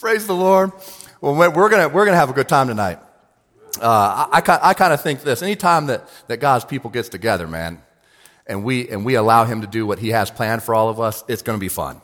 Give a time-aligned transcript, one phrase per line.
[0.00, 0.72] Praise the Lord.
[1.20, 2.98] Well, we're gonna we're gonna have a good time tonight.
[3.78, 7.46] Uh, I, I, I kind of think this: anytime that that God's people gets together,
[7.46, 7.82] man,
[8.46, 11.00] and we and we allow Him to do what He has planned for all of
[11.00, 12.00] us, it's going to be fun.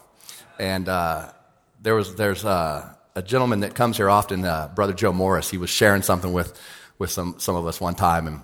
[0.58, 1.32] And uh,
[1.80, 5.48] there was there's uh, a gentleman that comes here often, uh, Brother Joe Morris.
[5.48, 6.60] He was sharing something with
[6.98, 8.42] with some some of us one time, and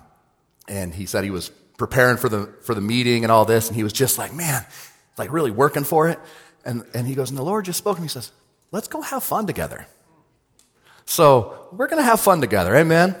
[0.67, 3.75] and he said he was preparing for the for the meeting and all this, and
[3.75, 4.65] he was just like, man,
[5.15, 6.17] like really working for it.
[6.65, 8.05] And and he goes, and the Lord just spoke to me.
[8.05, 8.31] He says,
[8.73, 9.85] let's go have fun together.
[11.05, 12.75] So we're going to have fun together.
[12.75, 13.15] Amen.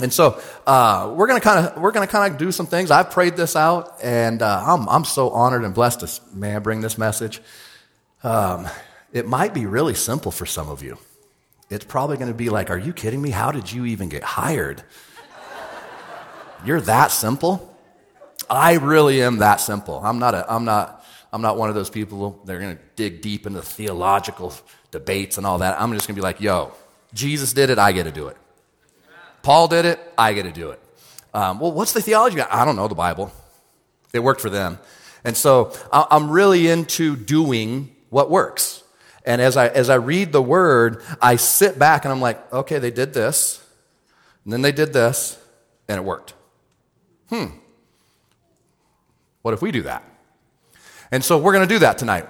[0.00, 2.66] And so uh, we're going to kind of we're going to kind of do some
[2.66, 2.90] things.
[2.90, 6.58] I've prayed this out, and uh, I'm I'm so honored and blessed to may I
[6.58, 7.40] bring this message.
[8.22, 8.68] Um,
[9.12, 10.98] it might be really simple for some of you.
[11.70, 13.30] It's probably going to be like, "Are you kidding me?
[13.30, 14.82] How did you even get hired?
[16.64, 17.72] You're that simple."
[18.50, 20.00] I really am that simple.
[20.04, 20.95] I'm not a I'm not
[21.36, 24.54] I'm not one of those people that are going to dig deep into theological
[24.90, 25.80] debates and all that.
[25.80, 26.72] I'm just going to be like, "Yo,
[27.12, 27.78] Jesus did it.
[27.78, 28.36] I get to do it."
[29.46, 30.80] Paul did it, I get to do it.
[31.32, 32.40] Um, well, what's the theology?
[32.40, 33.30] I don't know the Bible.
[34.12, 34.80] It worked for them.
[35.22, 38.82] And so I'm really into doing what works.
[39.24, 42.80] And as I, as I read the word, I sit back and I'm like, okay,
[42.80, 43.64] they did this,
[44.42, 45.38] and then they did this,
[45.86, 46.34] and it worked.
[47.28, 47.46] Hmm.
[49.42, 50.02] What if we do that?
[51.10, 52.26] And so we're going to do that tonight.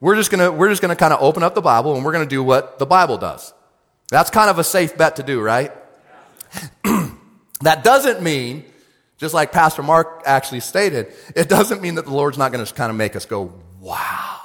[0.00, 2.04] We're just going to, we're just going to kind of open up the Bible and
[2.04, 3.52] we're going to do what the Bible does.
[4.10, 5.72] That's kind of a safe bet to do, right?
[7.60, 8.64] that doesn't mean,
[9.18, 12.74] just like Pastor Mark actually stated, it doesn't mean that the Lord's not going to
[12.74, 14.40] kind of make us go, wow.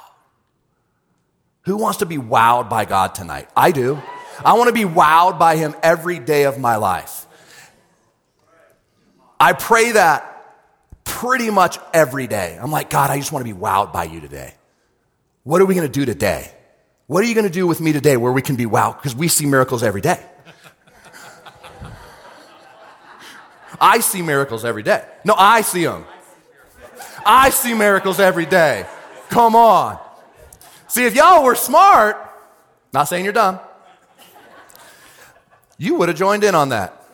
[1.62, 3.48] Who wants to be wowed by God tonight?
[3.56, 4.02] I do.
[4.44, 7.26] I want to be wowed by Him every day of my life.
[9.40, 10.33] I pray that
[11.14, 12.58] pretty much every day.
[12.60, 14.56] I'm like, God, I just want to be wowed by you today.
[15.44, 16.52] What are we going to do today?
[17.06, 18.98] What are you going to do with me today where we can be wowed?
[18.98, 20.20] Because we see miracles every day.
[23.80, 25.06] I see miracles every day.
[25.24, 26.06] No, I see them.
[27.26, 28.86] I see miracles every day.
[29.30, 30.00] Come on.
[30.88, 32.18] See, if y'all were smart,
[32.92, 33.60] not saying you're dumb,
[35.78, 37.06] you would have joined in on that.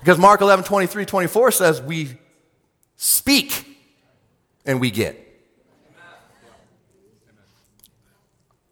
[0.00, 2.18] Because Mark 11, 23, 24 says, We
[3.00, 3.66] speak
[4.66, 5.26] and we get.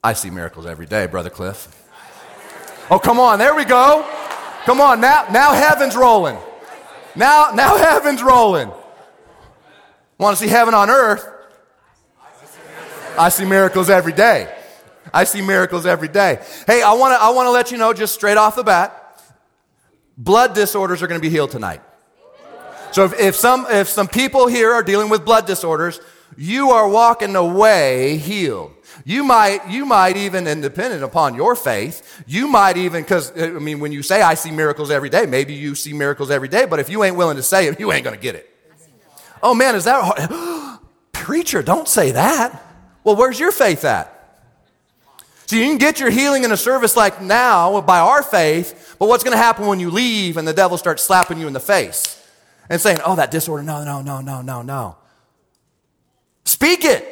[0.05, 1.75] I see miracles every day, Brother Cliff.
[2.91, 4.07] Oh, come on, there we go.
[4.65, 6.37] Come on, now, now heaven's rolling.
[7.17, 8.71] Now, now heaven's rolling.
[10.19, 11.27] Want to see heaven on earth?
[13.19, 14.55] I see miracles every day.
[15.13, 16.41] I see miracles every day.
[16.67, 19.23] Hey, I want to I want to let you know just straight off the bat,
[20.19, 21.81] blood disorders are going to be healed tonight.
[22.93, 26.01] So if, if some if some people here are dealing with blood disorders,
[26.37, 28.73] you are walking away healed.
[29.05, 33.55] You might, you might even, and dependent upon your faith, you might even, because, uh,
[33.57, 36.49] I mean, when you say, I see miracles every day, maybe you see miracles every
[36.49, 38.49] day, but if you ain't willing to say it, you ain't going to get it.
[39.43, 40.81] Oh man, is that hard?
[41.13, 42.63] Preacher, don't say that.
[43.05, 44.15] Well, where's your faith at?
[45.47, 49.09] So you can get your healing in a service like now by our faith, but
[49.09, 51.61] what's going to happen when you leave and the devil starts slapping you in the
[51.61, 52.23] face
[52.71, 54.97] and saying, oh, that disorder, no, no, no, no, no, no.
[56.45, 57.05] Speak it.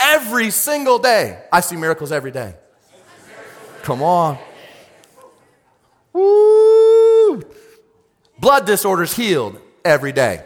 [0.00, 1.42] Every single day.
[1.52, 2.54] I see miracles every day.
[3.82, 4.38] Come on.
[6.12, 7.42] Woo!
[8.38, 10.44] Blood disorders healed every day.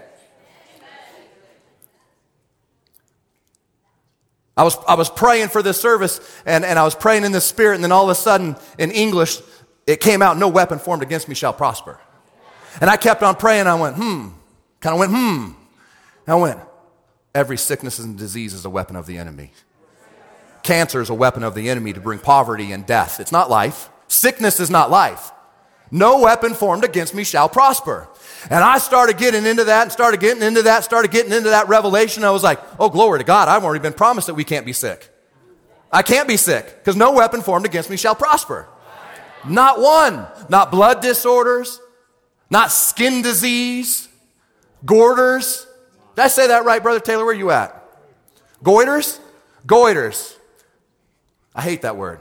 [4.56, 7.40] I was, I was praying for this service and, and I was praying in the
[7.40, 9.38] spirit, and then all of a sudden in English,
[9.86, 11.98] it came out, No weapon formed against me shall prosper.
[12.80, 13.66] And I kept on praying.
[13.66, 14.28] I went, Hmm.
[14.80, 15.52] Kind of went, Hmm.
[16.26, 16.60] And I went,
[17.34, 19.52] Every sickness and disease is a weapon of the enemy.
[20.62, 23.20] Cancer is a weapon of the enemy to bring poverty and death.
[23.20, 23.88] It's not life.
[24.06, 25.30] Sickness is not life.
[25.90, 28.08] No weapon formed against me shall prosper.
[28.50, 31.68] And I started getting into that and started getting into that, started getting into that
[31.68, 32.24] revelation.
[32.24, 33.48] I was like, oh, glory to God.
[33.48, 35.08] I've already been promised that we can't be sick.
[35.90, 38.66] I can't be sick because no weapon formed against me shall prosper.
[39.46, 40.26] Not one.
[40.48, 41.80] Not blood disorders,
[42.52, 44.10] not skin disease,
[44.84, 45.64] goiters,
[46.14, 47.24] did I say that right, Brother Taylor?
[47.24, 47.82] Where are you at?
[48.62, 49.18] Goiters?
[49.66, 50.36] Goiters.
[51.54, 52.20] I hate that word.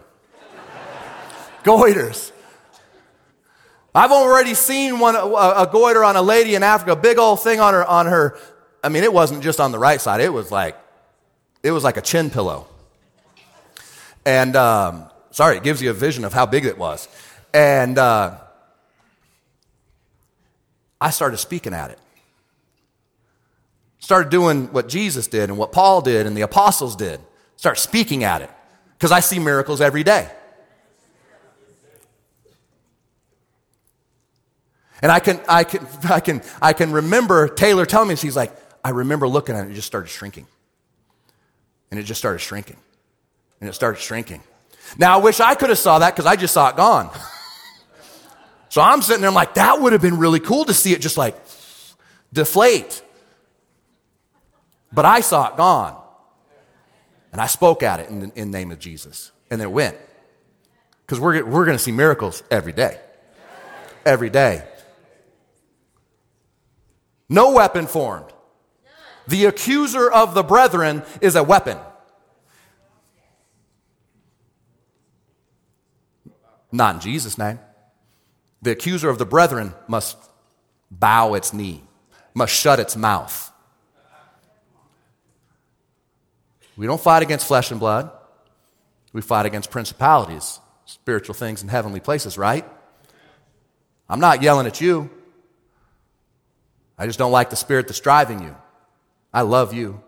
[1.66, 2.32] Goiters.
[3.94, 7.60] I've already seen one, a, a goiter on a lady in Africa, big old thing
[7.60, 8.38] on her, on her.
[8.82, 10.22] I mean, it wasn't just on the right side.
[10.22, 10.78] It was like,
[11.62, 12.68] it was like a chin pillow.
[14.26, 17.10] And, um, sorry, it gives you a vision of how big it was.
[17.54, 18.38] And, uh,
[21.02, 22.00] I started speaking at it
[24.02, 27.22] started doing what Jesus did and what Paul did and the apostles did.
[27.56, 28.50] Start speaking at it.
[28.98, 30.30] Because I see miracles every day.
[35.02, 38.52] And I can, I can, I can, I can remember Taylor telling me, she's like,
[38.84, 40.48] I remember looking at it, and it just started shrinking.
[41.90, 42.78] And it just started shrinking.
[43.60, 44.42] And it started shrinking.
[44.98, 47.10] Now I wish I could have saw that because I just saw it gone.
[48.72, 51.02] so I'm sitting there, I'm like, that would have been really cool to see it
[51.02, 51.36] just like
[52.32, 53.04] deflate.
[54.94, 56.02] But I saw it gone.
[57.34, 59.34] And I spoke at it in the, in name of Jesus.
[59.50, 59.98] And it went.
[61.02, 62.98] Because we're, we're going to see miracles every day.
[64.06, 64.64] Every day.
[67.28, 68.32] No weapon formed.
[69.28, 71.78] The accuser of the brethren is a weapon.
[76.72, 77.60] Not in Jesus' name.
[78.62, 80.18] The accuser of the brethren must
[80.90, 81.84] bow its knee,
[82.34, 83.52] must shut its mouth.
[86.78, 88.12] We don't fight against flesh and blood.
[89.14, 92.66] We fight against principalities, spiritual things in heavenly places, right?
[94.10, 95.10] I'm not yelling at you.
[96.98, 98.56] I just don't like the spirit that's driving you.
[99.34, 100.02] I love you.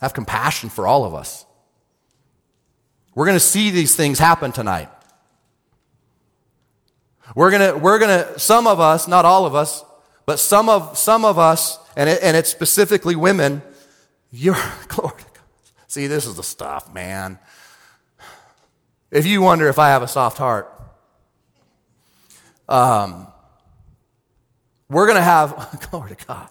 [0.00, 1.46] Have compassion for all of us.
[3.14, 4.88] We're going to see these things happen tonight.
[7.34, 9.84] We're to, we're to, some of us, not all of us,
[10.26, 13.62] but some of, some of us, and, it, and it's specifically women,
[14.30, 14.56] you're,
[14.88, 15.22] glory
[15.94, 17.38] See, this is the stuff, man.
[19.12, 20.68] If you wonder if I have a soft heart,
[22.68, 23.28] um,
[24.88, 26.48] we're to have, glory to God,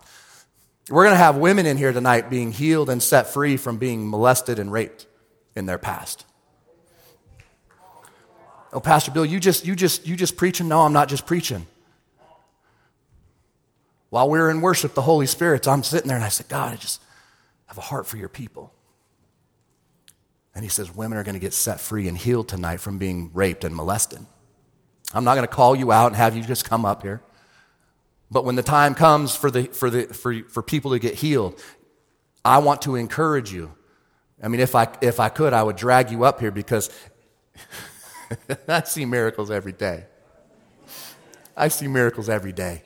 [0.89, 4.59] we're to have women in here tonight being healed and set free from being molested
[4.59, 5.07] and raped
[5.57, 6.25] in their past.
[8.73, 10.67] Oh, Pastor Bill, you just, you just, you just preaching?
[10.67, 11.67] No, I'm not just preaching.
[14.09, 16.73] While we are in worship, the Holy Spirit, I'm sitting there and I said, God,
[16.73, 17.01] I just,
[17.73, 18.71] have a heart for your people.
[20.53, 23.31] And he says, Women are going to get set free and healed tonight from being
[23.33, 24.19] raped and molested.
[25.11, 27.21] I'm not going to call you out and have you just come up here.
[28.29, 31.59] But when the time comes for, the, for, the, for, for people to get healed,
[32.45, 33.73] I want to encourage you.
[34.41, 36.91] I mean, if I, if I could, I would drag you up here because
[38.67, 40.05] I see miracles every day.
[41.55, 42.83] I see miracles every day.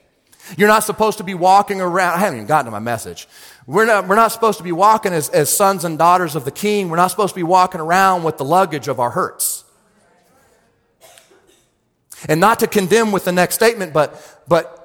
[0.57, 2.15] You're not supposed to be walking around.
[2.15, 3.27] I haven't even gotten to my message.
[3.65, 6.51] We're not, we're not supposed to be walking as, as sons and daughters of the
[6.51, 6.89] king.
[6.89, 9.65] We're not supposed to be walking around with the luggage of our hurts.
[12.27, 14.77] And not to condemn with the next statement, but, but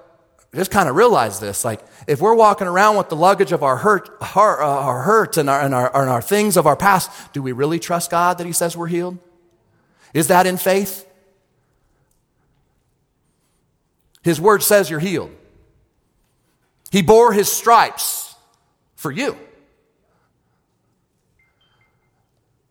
[0.55, 1.65] just kind of realize this.
[1.65, 5.38] Like, if we're walking around with the luggage of our hurt, our, uh, our hurts
[5.38, 8.38] and our, and, our, and our things of our past, do we really trust God
[8.38, 9.19] that He says we're healed?
[10.14, 11.06] Is that in faith?
[14.23, 15.35] His word says you're healed.
[16.91, 18.35] He bore his stripes
[18.94, 19.37] for you.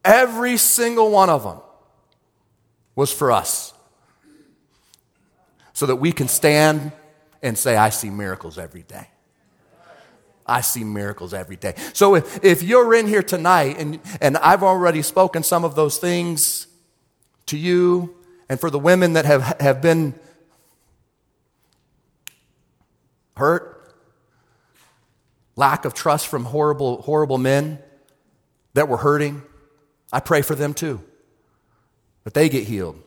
[0.04, 1.58] Every single one of them
[2.96, 3.74] was for us.
[5.74, 6.92] So that we can stand
[7.42, 9.08] and say, I see miracles every day.
[10.46, 11.76] I see miracles every day.
[11.94, 15.98] So if, if you're in here tonight and, and I've already spoken some of those
[15.98, 16.68] things
[17.48, 18.16] to you
[18.50, 20.14] and for the women that have, have been
[23.38, 23.96] hurt,
[25.56, 27.80] lack of trust from horrible, horrible men
[28.74, 29.42] that were hurting.
[30.12, 31.02] I pray for them too,
[32.24, 33.02] that they get healed.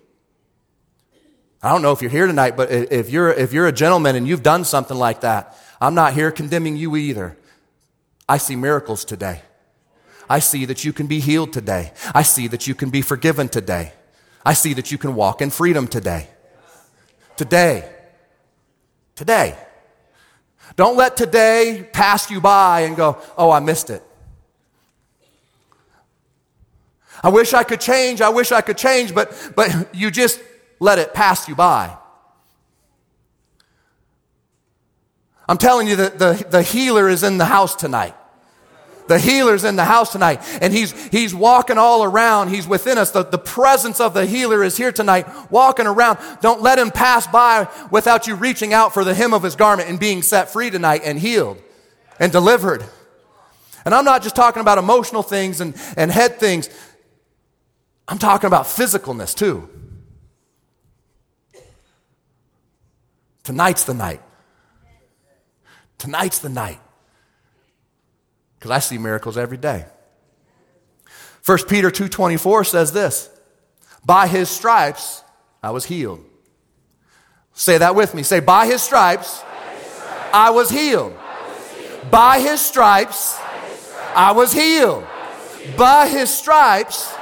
[1.62, 4.28] I don't know if you're here tonight, but if you're, if you're a gentleman and
[4.28, 7.36] you've done something like that, I'm not here condemning you either.
[8.28, 9.42] I see miracles today.
[10.28, 11.92] I see that you can be healed today.
[12.14, 13.92] I see that you can be forgiven today.
[14.44, 16.28] I see that you can walk in freedom today.
[17.36, 17.90] Today.
[19.14, 19.56] Today.
[20.76, 24.02] Don't let today pass you by and go, oh, I missed it.
[27.22, 28.20] I wish I could change.
[28.20, 30.40] I wish I could change, but, but you just
[30.78, 31.96] let it pass you by.
[35.48, 38.14] I'm telling you that the, the healer is in the house tonight.
[39.06, 42.48] The healer's in the house tonight and he's, he's walking all around.
[42.48, 43.10] He's within us.
[43.10, 46.18] The, the presence of the healer is here tonight, walking around.
[46.40, 49.88] Don't let him pass by without you reaching out for the hem of his garment
[49.88, 51.58] and being set free tonight and healed
[52.18, 52.84] and delivered.
[53.84, 56.70] And I'm not just talking about emotional things and, and head things.
[58.08, 59.68] I'm talking about physicalness too.
[63.42, 64.22] Tonight's the night.
[65.98, 66.80] Tonight's the night
[68.64, 69.84] because I see miracles every day.
[71.44, 73.28] 1 Peter 2:24 says this,
[74.06, 75.22] "By his stripes
[75.62, 76.24] I was healed."
[77.52, 78.22] Say that with me.
[78.22, 80.32] Say by his stripes, by his stripes I, was.
[80.32, 81.18] I was healed.
[82.10, 83.38] By his stripes,
[84.14, 85.04] I was healed.
[85.76, 87.12] By his stripes,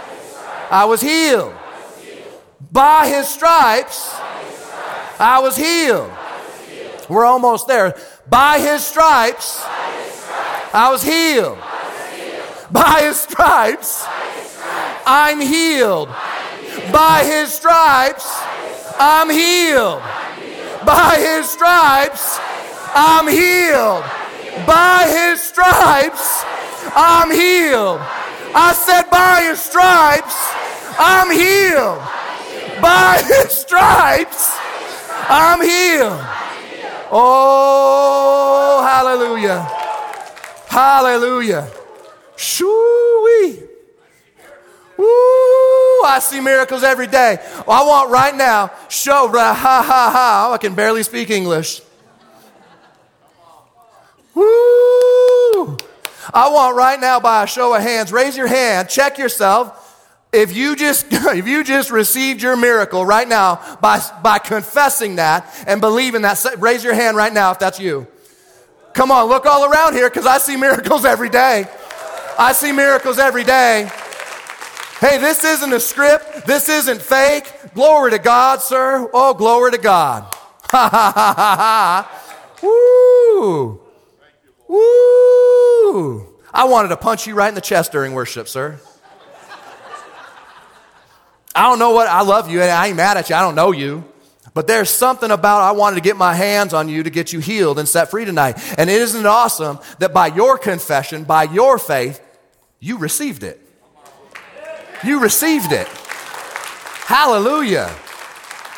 [0.70, 1.54] I was healed.
[2.70, 4.14] By his stripes,
[5.18, 6.12] I was healed.
[7.08, 7.96] We're almost there.
[8.28, 9.60] By his stripes,
[10.74, 11.58] I was healed.
[12.70, 14.06] By his stripes,
[15.04, 16.08] I'm healed.
[16.90, 18.24] By his stripes,
[18.98, 20.00] I'm healed.
[20.86, 22.38] By his stripes,
[22.94, 24.02] I'm healed.
[24.66, 26.42] By his stripes,
[26.96, 28.00] I'm healed.
[28.54, 30.36] I said, by his stripes,
[30.98, 32.00] I'm healed.
[32.80, 34.56] By his stripes,
[35.28, 36.24] I'm healed.
[37.12, 39.81] Oh, hallelujah.
[40.72, 41.70] Hallelujah.
[42.34, 43.58] Shoo-wee.
[44.96, 47.36] Woo, I see miracles every day.
[47.66, 50.46] Well, I want right now, show, ha ha ha.
[50.48, 51.82] Oh, I can barely speak English.
[54.34, 55.76] Woo!
[56.32, 59.78] I want right now by a show of hands, raise your hand, check yourself.
[60.32, 65.52] If you just if you just received your miracle right now by by confessing that
[65.66, 68.06] and believing that, raise your hand right now if that's you.
[68.94, 71.66] Come on, look all around here because I see miracles every day.
[72.38, 73.90] I see miracles every day.
[75.00, 76.46] Hey, this isn't a script.
[76.46, 77.52] This isn't fake.
[77.74, 79.10] Glory to God, sir.
[79.12, 80.22] Oh, glory to God.
[80.64, 82.22] Ha ha ha ha ha.
[82.62, 83.80] Woo.
[84.68, 86.28] Woo!
[86.54, 88.80] I wanted to punch you right in the chest during worship, sir.
[91.54, 93.36] I don't know what, I love you and I ain't mad at you.
[93.36, 94.04] I don't know you.
[94.54, 97.40] But there's something about I wanted to get my hands on you to get you
[97.40, 98.58] healed and set free tonight.
[98.76, 102.20] And isn't it awesome that by your confession, by your faith,
[102.80, 103.60] you received it?
[105.04, 105.88] You received it.
[107.06, 107.88] Hallelujah.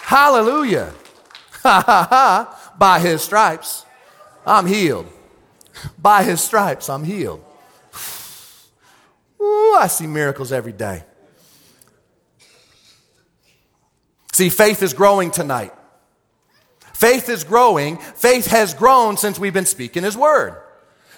[0.03, 0.93] Hallelujah.
[1.63, 2.73] Ha ha ha.
[2.79, 3.87] By his stripes,
[4.47, 5.07] I'm healed.
[5.99, 7.43] By his stripes, I'm healed.
[9.41, 11.05] Ooh, I see miracles every day.
[14.35, 15.73] See, faith is growing tonight.
[16.93, 17.99] Faith is growing.
[17.99, 20.61] Faith has grown since we've been speaking his word.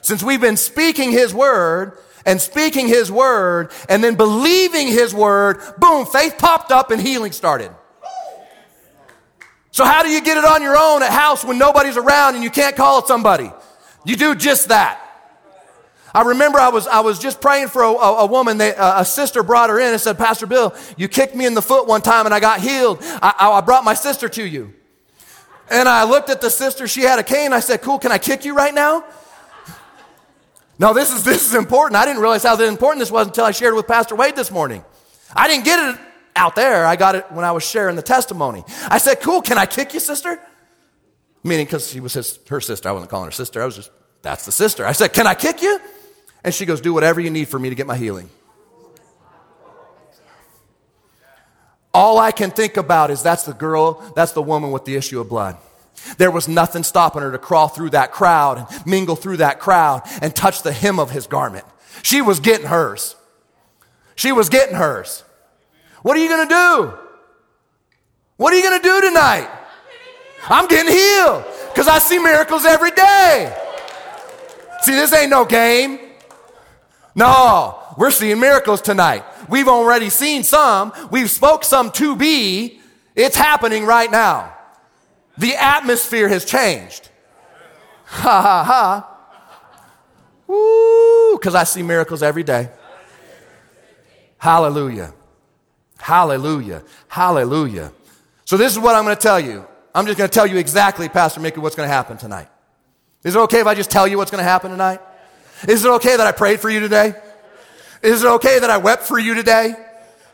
[0.02, 1.96] Since we've been speaking his word
[2.26, 7.32] and speaking his word and then believing his word, boom, faith popped up and healing
[7.32, 7.70] started.
[9.70, 12.44] So how do you get it on your own at house when nobody's around and
[12.44, 13.50] you can't call somebody?
[14.04, 15.05] You do just that.
[16.16, 18.56] I remember I was, I was just praying for a, a, a woman.
[18.56, 21.44] They, a, uh, a, sister brought her in and said, Pastor Bill, you kicked me
[21.44, 23.00] in the foot one time and I got healed.
[23.02, 24.72] I, I brought my sister to you.
[25.68, 26.88] And I looked at the sister.
[26.88, 27.52] She had a cane.
[27.52, 29.04] I said, Cool, can I kick you right now?
[30.78, 31.96] No, this is, this is important.
[31.96, 34.50] I didn't realize how important this was until I shared it with Pastor Wade this
[34.50, 34.82] morning.
[35.34, 36.00] I didn't get it
[36.34, 36.86] out there.
[36.86, 38.64] I got it when I was sharing the testimony.
[38.88, 40.40] I said, Cool, can I kick you, sister?
[41.44, 42.88] Meaning because she was his, her sister.
[42.88, 43.60] I wasn't calling her sister.
[43.60, 43.90] I was just,
[44.22, 44.86] that's the sister.
[44.86, 45.78] I said, Can I kick you?
[46.46, 48.30] And she goes, Do whatever you need for me to get my healing.
[51.92, 55.20] All I can think about is that's the girl, that's the woman with the issue
[55.20, 55.56] of blood.
[56.18, 60.02] There was nothing stopping her to crawl through that crowd and mingle through that crowd
[60.22, 61.64] and touch the hem of his garment.
[62.02, 63.16] She was getting hers.
[64.14, 65.24] She was getting hers.
[66.02, 66.98] What are you going to do?
[68.36, 69.50] What are you going to do tonight?
[70.44, 73.56] I'm getting healed because I see miracles every day.
[74.82, 76.05] See, this ain't no game.
[77.16, 79.24] No, we're seeing miracles tonight.
[79.48, 80.92] We've already seen some.
[81.10, 82.80] We've spoke some to be.
[83.14, 84.54] It's happening right now.
[85.38, 87.08] The atmosphere has changed.
[88.04, 89.12] Ha ha ha.
[90.46, 92.68] Woo, because I see miracles every day.
[94.36, 95.14] Hallelujah.
[95.98, 96.84] Hallelujah.
[97.08, 97.92] Hallelujah.
[98.44, 99.66] So this is what I'm going to tell you.
[99.94, 102.48] I'm just going to tell you exactly, Pastor Mickey, what's going to happen tonight.
[103.24, 105.00] Is it okay if I just tell you what's going to happen tonight?
[105.68, 107.14] Is it okay that I prayed for you today?
[108.02, 109.74] Is it okay that I wept for you today?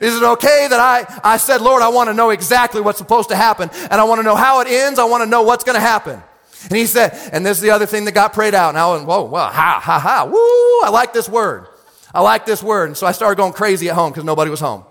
[0.00, 3.28] Is it okay that I, I said, Lord, I want to know exactly what's supposed
[3.28, 4.98] to happen and I want to know how it ends.
[4.98, 6.20] I want to know what's going to happen.
[6.64, 8.70] And he said, and this is the other thing that got prayed out.
[8.70, 11.66] And I went, whoa, well, ha, ha, ha, woo, I like this word.
[12.14, 12.88] I like this word.
[12.88, 14.84] And so I started going crazy at home because nobody was home.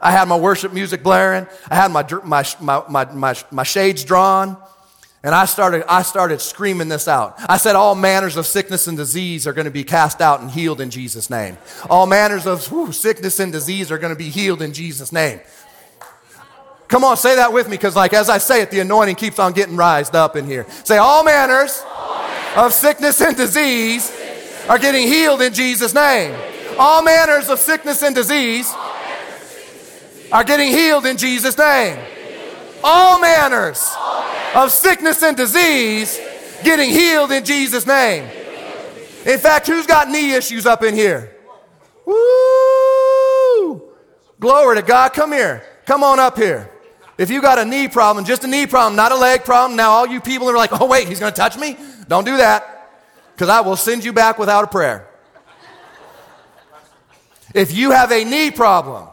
[0.00, 1.46] I had my worship music blaring.
[1.70, 4.58] I had my, my, my, my, my, shades drawn.
[5.24, 7.36] And I started, I started screaming this out.
[7.48, 10.50] I said, all manners of sickness and disease are going to be cast out and
[10.50, 11.56] healed in Jesus' name.
[11.88, 12.62] All manners of
[12.94, 15.40] sickness and disease are going to be healed in Jesus' name.
[16.88, 19.38] Come on, say that with me, because like as I say it, the anointing keeps
[19.38, 20.66] on getting rised up in here.
[20.84, 24.12] Say, all manners, all manners of sickness and disease
[24.68, 26.38] are getting healed in Jesus' name.
[26.78, 28.70] All manners of sickness and disease
[30.30, 31.98] are getting healed in Jesus' name.
[32.84, 33.90] All manners
[34.54, 36.18] of sickness and disease
[36.62, 38.28] getting healed in Jesus' name.
[39.26, 41.34] In fact, who's got knee issues up in here?
[42.04, 43.82] Woo!
[44.38, 45.12] Glory to God.
[45.12, 45.64] Come here.
[45.86, 46.70] Come on up here.
[47.16, 49.90] If you got a knee problem, just a knee problem, not a leg problem, now
[49.90, 51.76] all you people are like, oh, wait, he's going to touch me?
[52.08, 52.90] Don't do that,
[53.32, 55.08] because I will send you back without a prayer.
[57.54, 59.06] If you have a knee problem,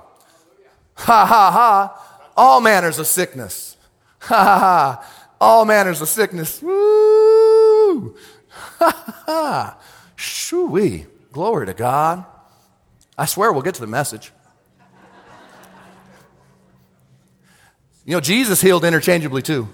[0.95, 3.77] ha ha ha, all manners of sickness.
[4.21, 6.61] Ha ha ha, all manners of sickness.
[6.61, 8.15] Woo!
[8.53, 9.79] Ha ha.
[11.31, 12.25] Glory to God.
[13.17, 14.31] I swear we'll get to the message.
[18.05, 19.69] You know, Jesus healed interchangeably too.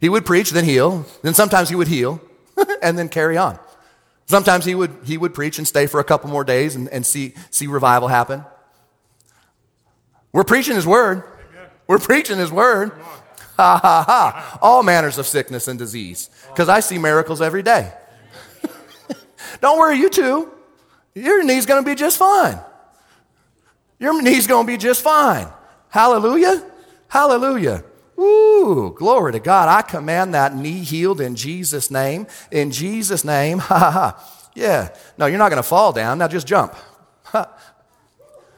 [0.00, 2.20] He would preach, then heal, then sometimes he would heal,
[2.82, 3.58] and then carry on.
[4.26, 7.04] Sometimes he would, he would preach and stay for a couple more days and, and
[7.04, 8.44] see, see revival happen.
[10.32, 11.24] We're preaching his word.
[11.86, 12.92] We're preaching his word.
[13.58, 14.58] Ha ha ha.
[14.62, 16.30] All manners of sickness and disease.
[16.48, 17.92] Because I see miracles every day.
[19.60, 20.52] Don't worry, you two.
[21.14, 22.60] Your knee's going to be just fine.
[23.98, 25.48] Your knee's going to be just fine.
[25.88, 26.64] Hallelujah.
[27.08, 27.82] Hallelujah.
[28.16, 29.68] Ooh, glory to God.
[29.68, 32.28] I command that knee healed in Jesus' name.
[32.52, 33.58] In Jesus' name.
[33.68, 34.34] Ha ha ha.
[34.54, 34.94] Yeah.
[35.16, 36.18] No, you're not going to fall down.
[36.18, 36.74] Now just jump.
[37.24, 37.52] Ha.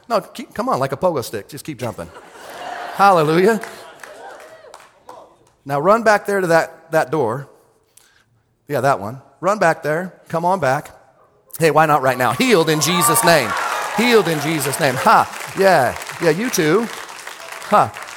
[0.09, 1.47] No, keep, come on, like a pogo stick.
[1.47, 2.09] Just keep jumping.
[2.95, 3.61] Hallelujah.
[5.65, 7.47] Now run back there to that, that door.
[8.67, 9.21] Yeah, that one.
[9.39, 10.13] Run back there.
[10.29, 10.91] Come on back.
[11.59, 12.33] Hey, why not right now?
[12.33, 13.49] Healed in Jesus' name.
[13.97, 14.95] Healed in Jesus' name.
[14.95, 15.53] Ha.
[15.57, 15.97] Yeah.
[16.21, 16.87] Yeah, you too.
[17.69, 18.07] Ha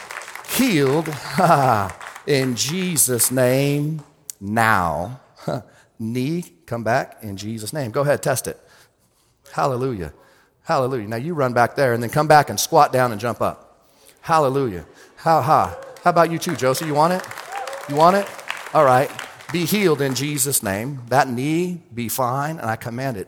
[0.57, 1.97] healed Ha.
[2.27, 4.03] in Jesus' name
[4.41, 5.21] now.
[5.99, 7.91] Knee, come back in Jesus' name.
[7.91, 8.59] Go ahead, test it.
[9.53, 10.13] Hallelujah.
[10.63, 11.09] Hallelujah.
[11.09, 13.89] Now you run back there and then come back and squat down and jump up.
[14.21, 14.87] Hallelujah.
[15.19, 15.77] Ha ha.
[16.05, 16.85] How about you too, Josie?
[16.85, 17.27] You want it?
[17.89, 18.29] You want it?
[18.75, 19.11] All right.
[19.51, 21.01] Be healed in Jesus' name.
[21.09, 23.27] That knee be fine, and I command it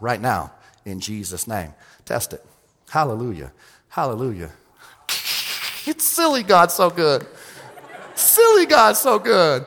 [0.00, 0.50] right now
[0.84, 1.72] in Jesus' name.
[2.04, 2.44] Test it.
[2.90, 3.52] Hallelujah.
[3.88, 4.50] Hallelujah.
[5.86, 7.26] It's silly God's so good.
[8.14, 9.64] silly God's so good.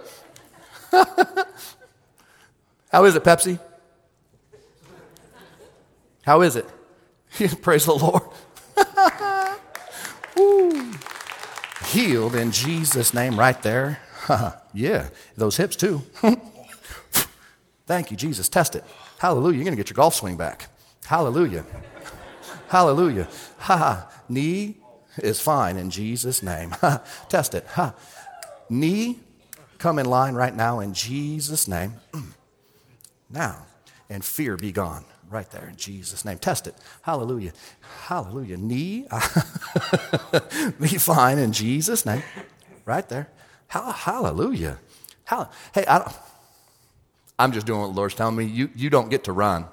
[2.92, 3.60] How is it, Pepsi?
[6.22, 6.68] How is it?
[7.62, 8.22] Praise the Lord.
[11.94, 14.00] Healed in Jesus' name right there.
[14.74, 16.02] yeah, those hips too.
[17.86, 18.50] Thank you, Jesus.
[18.50, 18.84] Test it.
[19.20, 19.58] Hallelujah.
[19.58, 20.70] You're going to get your golf swing back.
[21.06, 21.64] Hallelujah.
[22.70, 23.28] Hallelujah.
[23.60, 24.12] Ha ha.
[24.28, 24.78] Knee,
[25.18, 26.76] is fine in Jesus' name.
[27.30, 27.68] Test it.
[27.68, 27.94] Ha.
[28.70, 29.20] Knee,
[29.78, 31.94] come in line right now in Jesus' name.
[33.30, 33.68] now,
[34.10, 36.38] and fear be gone right there in Jesus' name.
[36.38, 36.76] Test it.
[37.02, 37.52] Hallelujah.
[38.06, 38.58] Hallelujah.
[38.58, 39.08] Knee,
[40.80, 42.24] be fine in Jesus' name.
[42.86, 43.30] Right there.
[43.68, 44.78] Hallelujah.
[45.74, 46.14] Hey, I
[47.40, 48.46] am just doing what the Lord's telling me.
[48.46, 49.66] You, you don't get to run,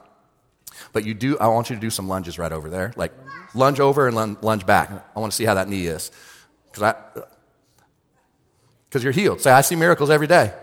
[0.93, 1.39] but you do.
[1.39, 2.95] I want you to do some lunges right over there.
[2.97, 3.13] Like
[3.55, 4.91] lunge over and lunge back.
[5.15, 6.11] I want to see how that knee is.
[6.71, 7.23] Because I.
[8.89, 9.41] because you're healed.
[9.41, 10.55] Say, I see miracles every day.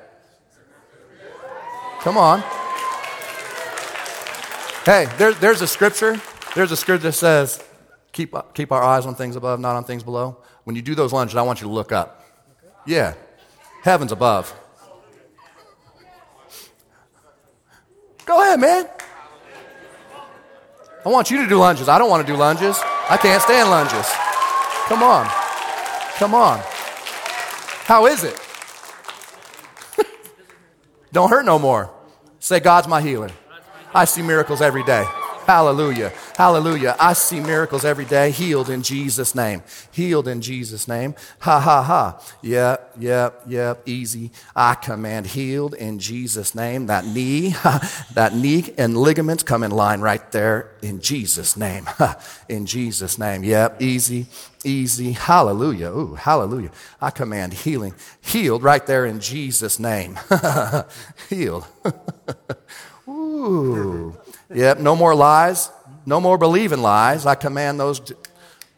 [2.00, 2.44] Come on.
[4.88, 6.16] Hey, there, there's a scripture.
[6.56, 7.62] There's a scripture that says,
[8.14, 10.38] keep, keep our eyes on things above, not on things below.
[10.64, 12.24] When you do those lunges, I want you to look up.
[12.86, 13.16] Yeah.
[13.84, 14.58] Heaven's above.
[18.26, 18.88] Go ahead, man.
[21.06, 21.90] I want you to do lunges.
[21.90, 22.80] I don't want to do lunges.
[23.10, 24.10] I can't stand lunges.
[24.88, 25.28] Come on.
[26.16, 26.62] Come on.
[27.84, 28.40] How is it?
[31.12, 31.92] don't hurt no more.
[32.40, 33.32] Say, God's my healer.
[33.98, 35.06] I see miracles every day.
[35.48, 36.14] Hallelujah.
[36.36, 36.96] Hallelujah.
[37.00, 38.30] I see miracles every day.
[38.30, 39.64] Healed in Jesus' name.
[39.92, 41.16] Healed in Jesus' name.
[41.40, 42.22] Ha ha ha.
[42.44, 43.82] Yep, yep, yep.
[43.88, 44.30] Easy.
[44.56, 46.86] I command healed in Jesus' name.
[46.86, 47.56] That knee,
[48.14, 51.90] that knee and ligaments come in line right there in Jesus' name.
[52.50, 53.44] In Jesus' name.
[53.44, 54.28] Yep, easy,
[54.64, 55.12] easy.
[55.12, 55.90] Hallelujah.
[55.90, 56.72] Ooh, hallelujah.
[57.02, 57.94] I command healing.
[58.22, 60.18] Healed right there in Jesus' name.
[61.30, 61.66] Healed.
[63.38, 64.18] Ooh.
[64.54, 65.70] Yep, no more lies.
[66.06, 67.26] No more believing lies.
[67.26, 68.02] I command those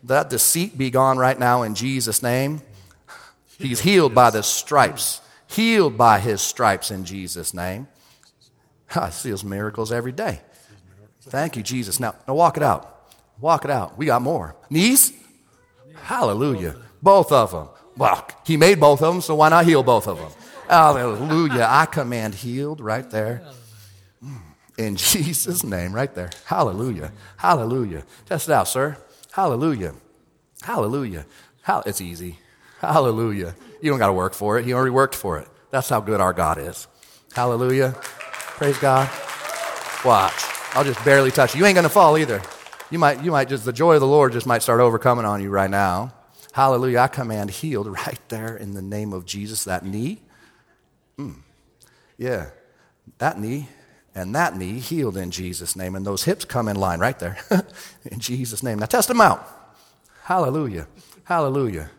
[0.04, 2.62] that deceit be gone right now in Jesus' name.
[3.58, 5.22] He's healed by the stripes.
[5.48, 7.88] Healed by his stripes in Jesus' name.
[8.96, 10.42] I see his miracles every day.
[11.22, 12.00] Thank you, Jesus.
[12.00, 13.12] Now, now walk it out.
[13.40, 13.98] Walk it out.
[13.98, 14.56] We got more.
[14.70, 15.14] Knees?
[16.04, 16.76] Hallelujah.
[17.02, 17.70] Both of them.
[17.98, 20.32] Well, he made both of them, so why not heal both of them?
[20.68, 21.68] Hallelujah.
[21.70, 23.44] I command healed right there.
[24.24, 24.42] Mm.
[24.80, 26.32] In Jesus' name, right there.
[26.46, 27.12] Hallelujah.
[27.38, 28.04] Hallelujah.
[28.26, 28.98] Test it out, sir.
[29.34, 29.94] Hallelujah.
[30.64, 31.26] Hallelujah.
[31.64, 32.40] Hall- it's easy.
[32.80, 33.56] Hallelujah.
[33.82, 34.66] You don't got to work for it.
[34.66, 35.48] He already worked for it.
[35.70, 36.88] That's how good our God is.
[37.34, 37.94] Hallelujah.
[38.00, 39.10] Praise God.
[40.06, 40.34] Watch.
[40.74, 41.60] I'll just barely touch you.
[41.60, 42.42] You ain't going to fall either.
[42.90, 45.42] You might, you might just, the joy of the Lord just might start overcoming on
[45.42, 46.14] you right now.
[46.54, 47.00] Hallelujah.
[47.00, 49.66] I command healed right there in the name of Jesus.
[49.66, 50.22] That knee.
[51.18, 51.36] Mm.
[52.18, 52.52] Yeah.
[53.18, 53.68] That knee
[54.20, 55.96] and that knee healed in Jesus' name.
[55.96, 57.38] And those hips come in line right there
[58.12, 58.80] in Jesus' name.
[58.80, 59.48] Now test them out.
[60.24, 60.88] Hallelujah.
[61.24, 61.90] Hallelujah.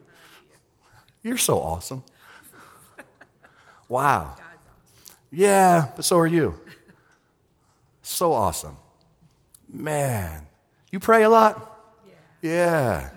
[1.23, 2.05] You're so awesome.
[3.89, 4.37] Wow.
[5.33, 6.59] Yeah, but so are you.
[8.03, 8.77] So awesome.
[9.69, 10.47] Man.
[10.91, 11.67] You pray a lot?
[12.43, 13.11] Yeah.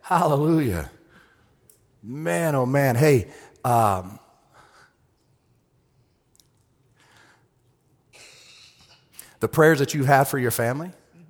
[0.00, 0.90] Hallelujah.
[2.02, 2.96] Man, oh man.
[2.96, 3.28] Hey,
[3.64, 4.18] um,
[9.44, 11.22] the prayers that you have for your family, mm-hmm.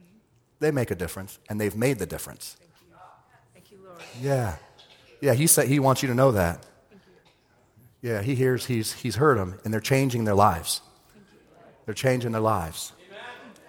[0.60, 2.56] they make a difference, and they've made the difference.
[2.60, 2.96] Thank you.
[3.54, 4.00] Thank you, Lord.
[4.22, 4.54] Yeah.
[5.20, 6.64] Yeah, he said he wants you to know that.
[8.02, 10.80] Yeah, he hears he's, he's heard them, and they're changing their lives.
[11.86, 12.92] They're changing their lives.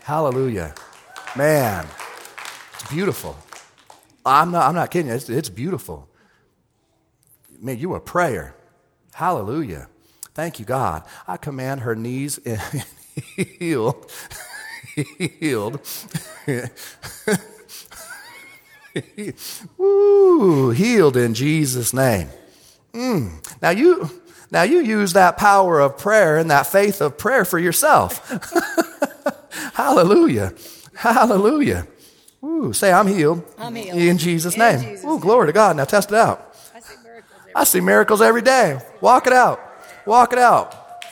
[0.04, 0.76] Hallelujah.
[1.36, 1.88] Man,
[2.76, 3.36] it's beautiful.
[4.24, 5.16] I'm not, I'm not kidding you.
[5.16, 6.08] It's, it's beautiful.
[7.60, 8.54] Man, you a prayer.
[9.12, 9.88] Hallelujah.
[10.36, 11.02] Thank you, God.
[11.28, 12.40] I command her knees
[13.36, 14.12] healed.
[15.40, 15.80] healed.
[19.78, 22.30] Woo, healed in Jesus' name.
[22.94, 23.62] Mm.
[23.62, 24.10] Now you
[24.52, 28.32] now you use that power of prayer and that faith of prayer for yourself.
[29.74, 30.54] Hallelujah.
[30.96, 31.88] Hallelujah.
[32.44, 33.44] Ooh, say, I'm healed.
[33.58, 33.98] I'm healed.
[34.00, 34.80] In Jesus' in name.
[34.80, 35.76] Jesus Ooh, glory to God.
[35.76, 36.56] Now test it out.
[36.74, 38.80] I see miracles every, I see miracles every day.
[39.02, 39.60] Walk it out.
[40.06, 41.04] Walk it out.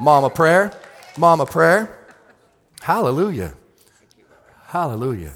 [0.00, 0.72] Mama prayer.
[1.18, 1.98] Mama prayer.
[2.80, 3.54] Hallelujah.
[4.66, 5.32] Hallelujah.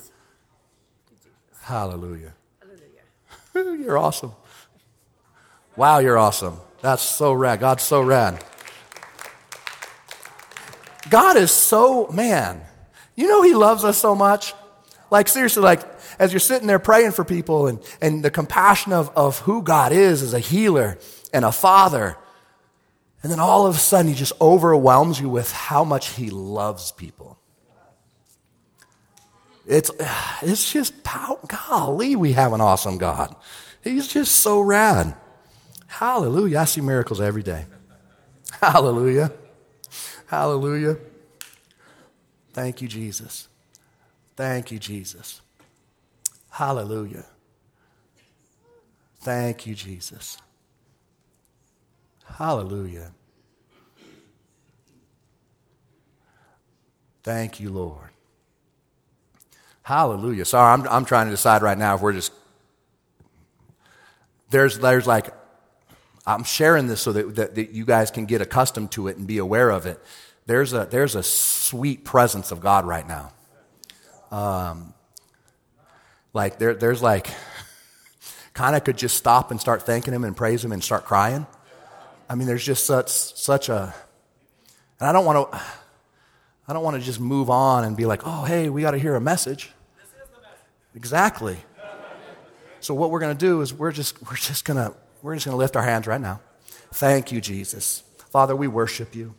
[1.62, 2.34] Hallelujah.
[3.54, 3.80] Hallelujah.
[3.84, 4.32] You're awesome.
[5.74, 6.58] Wow, you're awesome.
[6.82, 7.60] That's so rad.
[7.60, 8.44] God's so rad.
[11.08, 12.60] God is so, man,
[13.16, 14.54] you know He loves us so much?
[15.10, 15.82] Like, seriously, like,
[16.18, 19.92] as you're sitting there praying for people and, and the compassion of, of who God
[19.92, 20.98] is as a healer
[21.32, 22.16] and a father,
[23.22, 26.92] and then all of a sudden He just overwhelms you with how much He loves
[26.92, 27.38] people.
[29.66, 29.90] It's,
[30.42, 33.34] it's just, pow- golly, we have an awesome God.
[33.82, 35.14] He's just so rad.
[35.86, 36.60] Hallelujah.
[36.60, 37.66] I see miracles every day.
[38.60, 39.32] Hallelujah.
[40.26, 40.96] Hallelujah.
[42.52, 43.48] Thank you, Jesus.
[44.36, 45.40] Thank you, Jesus.
[46.50, 47.24] Hallelujah.
[49.20, 50.38] Thank you, Jesus.
[52.36, 53.12] Hallelujah.
[57.22, 58.10] Thank you, Lord.
[59.82, 60.44] Hallelujah.
[60.44, 62.32] Sorry, I'm, I'm trying to decide right now if we're just.
[64.50, 65.28] There's, there's like,
[66.26, 69.26] I'm sharing this so that, that, that you guys can get accustomed to it and
[69.26, 69.98] be aware of it.
[70.46, 73.32] There's a, there's a sweet presence of God right now.
[74.30, 74.94] Um,
[76.32, 77.28] like there, there's like,
[78.54, 81.46] kind of could just stop and start thanking Him and praise Him and start crying.
[82.32, 83.94] I mean, there's just such such a,
[84.98, 85.60] and I don't want to,
[86.66, 88.98] I don't want to just move on and be like, oh, hey, we got to
[88.98, 89.70] hear a message.
[90.94, 91.58] Exactly.
[92.80, 95.44] So what we're going to do is we're just we're just going to we're just
[95.44, 96.40] going to lift our hands right now.
[96.94, 98.02] Thank you, Jesus.
[98.30, 99.34] Father, we worship you.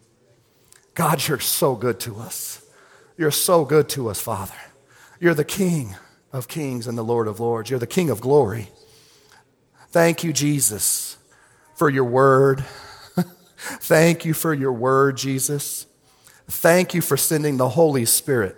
[0.94, 2.64] God, you're so good to us.
[3.18, 4.54] You're so good to us, Father.
[5.20, 5.96] You're the King
[6.32, 7.72] of kings and the Lord of lords.
[7.72, 8.70] You're the King of glory.
[9.90, 11.18] Thank you, Jesus,
[11.76, 12.64] for your word.
[13.64, 15.86] Thank you for your word, Jesus.
[16.48, 18.58] Thank you for sending the Holy Spirit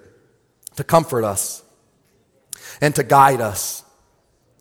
[0.75, 1.63] to comfort us
[2.81, 3.83] and to guide us.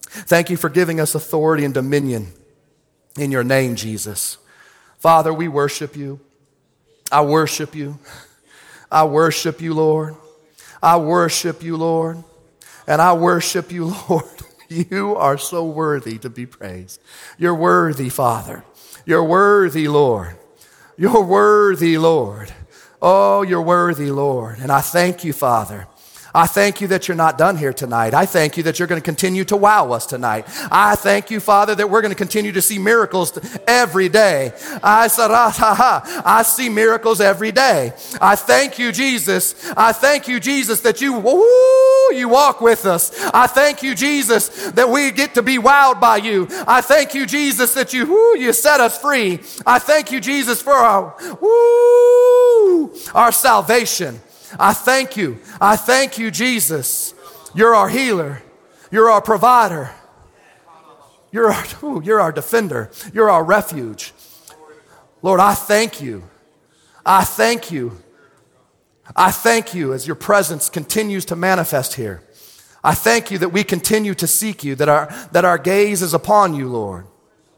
[0.07, 2.33] Thank you for giving us authority and dominion
[3.19, 4.39] in your name, Jesus.
[4.99, 6.21] Father, we worship you.
[7.11, 7.99] I worship you.
[8.91, 10.15] I worship you, Lord.
[10.83, 12.23] I worship you, Lord.
[12.87, 14.25] And I worship you, Lord.
[14.69, 17.01] You are so worthy to be praised.
[17.39, 18.65] You're worthy, Father.
[19.07, 20.37] You're worthy, Lord.
[20.97, 22.53] You're worthy, Lord.
[23.03, 24.59] Oh, you're worthy, Lord.
[24.59, 25.87] And I thank you, Father.
[26.37, 28.13] I thank you that you're not done here tonight.
[28.13, 30.47] I thank you that you're going to continue to wow us tonight.
[30.71, 33.39] I thank you, Father, that we're going to continue to see miracles
[33.69, 34.53] every day.
[34.83, 36.23] I, ha.
[36.25, 37.93] I see miracles every day.
[38.21, 39.55] I thank you, Jesus.
[39.77, 41.41] I thank you, Jesus, that you, woo,
[42.13, 43.13] you walk with us.
[43.33, 46.49] I thank you, Jesus, that we get to be wowed by you.
[46.67, 49.41] I thank you, Jesus, that you, woo, you set us free.
[49.67, 54.21] I thank you, Jesus, for our, woo, our salvation.
[54.59, 55.39] I thank you.
[55.61, 57.15] I thank you, Jesus.
[57.55, 58.43] You're our healer.
[58.91, 59.91] You're our provider.
[61.33, 61.65] You're our,
[62.03, 62.91] you're our defender.
[63.13, 64.13] You're our refuge.
[65.23, 66.25] Lord, I thank you.
[67.05, 68.04] I thank you.
[69.15, 72.23] I thank you as your presence continues to manifest here.
[72.83, 76.15] I thank you that we continue to seek you, that our, that our gaze is
[76.15, 77.07] upon you, Lord.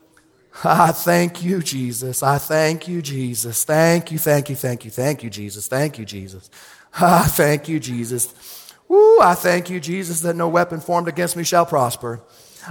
[0.64, 2.22] I thank you, Jesus.
[2.22, 3.64] I thank you, Jesus.
[3.64, 5.66] Thank you, thank you, thank you, thank you, Jesus.
[5.66, 6.50] Thank you, Jesus.
[7.00, 8.72] I thank you, Jesus.
[8.88, 12.20] Woo, I thank you, Jesus, that no weapon formed against me shall prosper.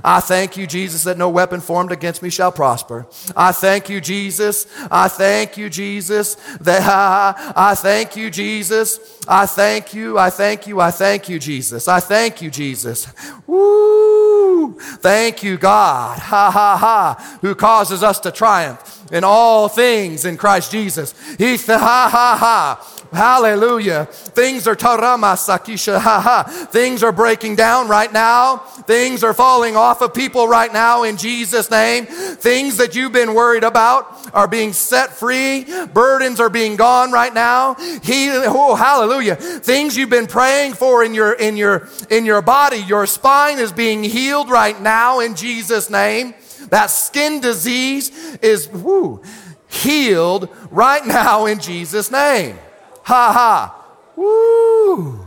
[0.03, 3.05] I thank you, Jesus, that no weapon formed against me shall prosper.
[3.35, 4.67] I thank you, Jesus.
[4.91, 8.99] I thank you, Jesus, that I, I thank you, Jesus.
[9.27, 10.17] I thank you.
[10.17, 10.79] I thank you.
[10.79, 11.87] I thank you, Jesus.
[11.87, 13.07] I thank you, Jesus.
[13.47, 14.77] Woo!
[14.79, 16.19] Thank you, God.
[16.19, 17.37] Ha ha ha.
[17.41, 21.13] Who causes us to triumph in all things in Christ Jesus.
[21.37, 22.94] He ha ha ha.
[23.15, 24.05] Hallelujah.
[24.05, 26.43] Things are tarama sakisha ha ha.
[26.43, 28.57] Things are breaking down right now.
[28.57, 32.05] Things are falling off of people right now in Jesus' name.
[32.05, 35.65] Things that you've been worried about are being set free.
[35.93, 37.75] Burdens are being gone right now.
[38.03, 39.37] He, oh, hallelujah.
[39.37, 43.71] Things you've been praying for in your, in your, in your body, your spine is
[43.71, 46.33] being healed right now in Jesus' name.
[46.69, 49.21] That skin disease is woo,
[49.69, 52.57] healed right now in Jesus' name.
[53.05, 53.85] Ha ha.
[54.15, 55.25] Woo.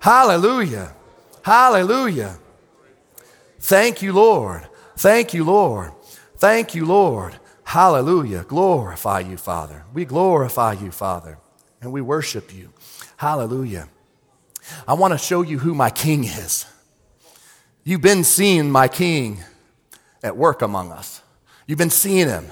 [0.00, 0.94] Hallelujah.
[1.42, 2.38] Hallelujah.
[3.58, 4.66] Thank you, Lord.
[4.96, 5.92] Thank you, Lord.
[6.38, 7.38] Thank you, Lord.
[7.64, 8.44] Hallelujah.
[8.44, 9.84] Glorify you, Father.
[9.92, 11.38] We glorify you, Father,
[11.82, 12.72] and we worship you.
[13.16, 13.88] Hallelujah.
[14.88, 16.64] I want to show you who my king is.
[17.84, 19.40] You've been seeing my king
[20.22, 21.20] at work among us.
[21.66, 22.46] You've been seeing him.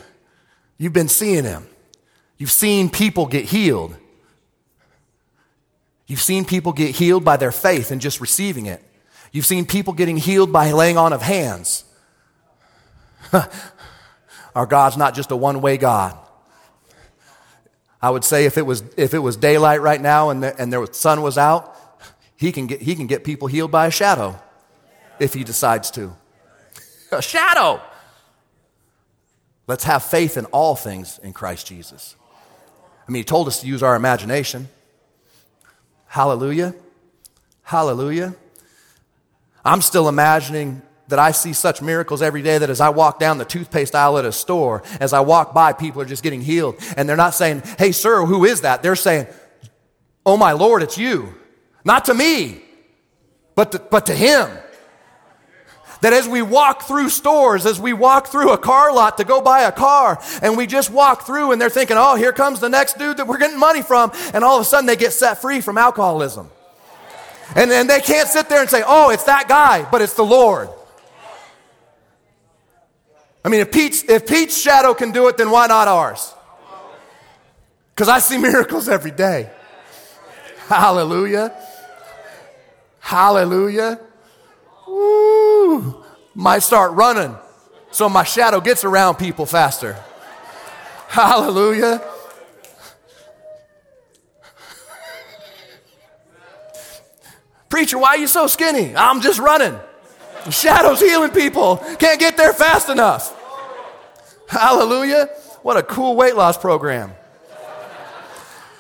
[0.77, 1.67] You've been seeing him.
[2.37, 3.97] You've seen people get healed.
[6.09, 8.83] You've seen people get healed by their faith and just receiving it.
[9.31, 11.85] You've seen people getting healed by laying on of hands.
[14.55, 16.19] Our God's not just a one way God.
[18.01, 20.73] I would say if it was, if it was daylight right now and the, and
[20.73, 21.77] the sun was out,
[22.37, 24.41] he can, get, he can get people healed by a shadow
[25.19, 26.17] if he decides to.
[27.13, 27.83] A shadow.
[29.67, 32.17] Let's have faith in all things in Christ Jesus.
[33.07, 34.69] I mean, he told us to use our imagination.
[36.09, 36.75] Hallelujah.
[37.63, 38.35] Hallelujah.
[39.65, 43.39] I'm still imagining that I see such miracles every day that as I walk down
[43.39, 46.77] the toothpaste aisle at a store, as I walk by, people are just getting healed.
[46.97, 48.83] And they're not saying, Hey, sir, who is that?
[48.83, 49.27] They're saying,
[50.25, 51.35] Oh, my Lord, it's you.
[51.85, 52.63] Not to me,
[53.55, 54.51] but to, but to him.
[56.01, 59.41] That as we walk through stores, as we walk through a car lot to go
[59.41, 62.69] buy a car, and we just walk through and they're thinking, oh, here comes the
[62.69, 65.41] next dude that we're getting money from, and all of a sudden they get set
[65.41, 66.51] free from alcoholism.
[67.57, 70.25] And then they can't sit there and say, oh, it's that guy, but it's the
[70.25, 70.69] Lord.
[73.45, 76.35] I mean, if Pete's, if Pete's shadow can do it, then why not ours?
[77.95, 79.51] Because I see miracles every day.
[80.69, 81.55] Hallelujah.
[83.01, 83.99] Hallelujah.
[84.87, 85.48] Woo.
[86.35, 87.37] Might start running
[87.91, 89.95] so my shadow gets around people faster.
[91.09, 92.03] Hallelujah.
[97.69, 98.95] Preacher, why are you so skinny?
[98.97, 99.79] I'm just running.
[100.45, 101.77] The shadow's healing people.
[101.99, 103.35] Can't get there fast enough.
[104.49, 105.27] Hallelujah.
[105.63, 107.13] What a cool weight loss program.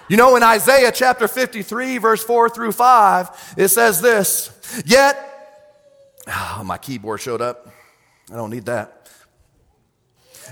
[0.09, 4.51] You know, in Isaiah chapter 53, verse 4 through 5, it says this
[4.87, 5.29] Yet
[6.29, 7.69] Oh, my keyboard showed up.
[8.31, 9.09] I don't need that.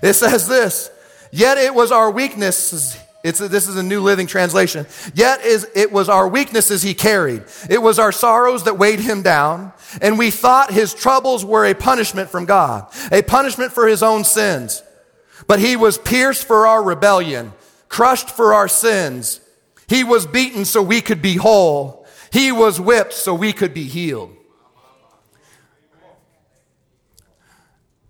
[0.03, 0.91] It says this
[1.31, 2.97] Yet it was our weaknesses.
[3.25, 4.87] It's this is a New Living Translation.
[5.15, 7.43] Yet is, it was our weaknesses he carried.
[7.69, 9.73] It was our sorrows that weighed him down.
[10.01, 14.23] And we thought his troubles were a punishment from God, a punishment for his own
[14.23, 14.83] sins.
[15.49, 17.53] But he was pierced for our rebellion,
[17.89, 19.41] crushed for our sins.
[19.89, 22.07] He was beaten so we could be whole.
[22.33, 24.36] He was whipped so we could be healed.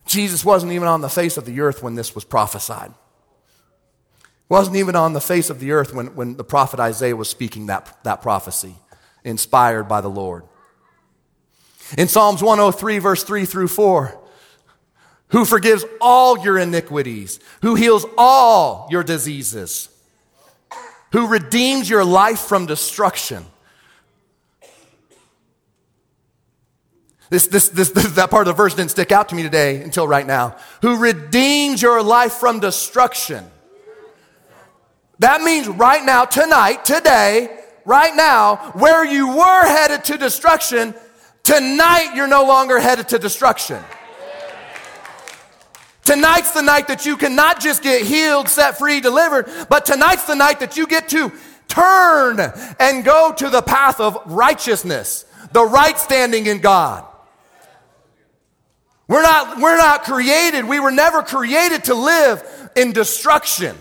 [0.07, 2.95] Jesus wasn't even on the face of the earth when this was prophesied.
[4.49, 7.67] Wasn't even on the face of the earth when, when the prophet Isaiah was speaking
[7.67, 8.77] that, that prophecy,
[9.25, 10.45] inspired by the Lord.
[11.99, 14.17] In Psalms 103, verse 3 through 4,
[15.29, 19.89] who forgives all your iniquities, who heals all your diseases,
[21.11, 23.45] who redeems your life from destruction
[27.29, 29.83] This, this, this, this, that part of the verse didn't stick out to me today
[29.83, 30.57] until right now.
[30.83, 33.45] Who redeems your life from destruction.
[35.19, 40.95] That means right now, tonight, today, right now, where you were headed to destruction,
[41.43, 43.83] tonight you're no longer headed to destruction.
[46.05, 50.25] Tonight's the night that you can not just get healed, set free, delivered, but tonight's
[50.25, 51.33] the night that you get to
[51.67, 52.39] turn
[52.79, 57.05] and go to the path of righteousness, the right standing in God.
[59.09, 62.43] We're not, we're not created, we were never created to live
[62.75, 63.77] in destruction.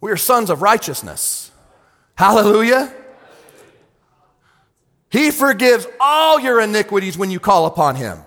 [0.00, 1.50] We are sons of righteousness.
[2.16, 2.92] Hallelujah.
[5.10, 8.18] He forgives all your iniquities when you call upon Him.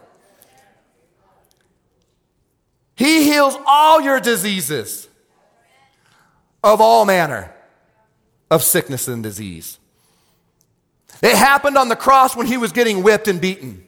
[2.95, 5.07] He heals all your diseases
[6.63, 7.53] of all manner
[8.49, 9.79] of sickness and disease.
[11.21, 13.85] It happened on the cross when He was getting whipped and beaten.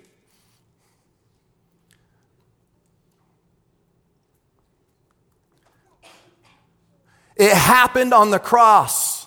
[7.41, 9.25] It happened on the cross.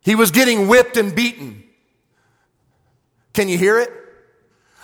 [0.00, 1.64] He was getting whipped and beaten.
[3.34, 3.90] Can you hear it?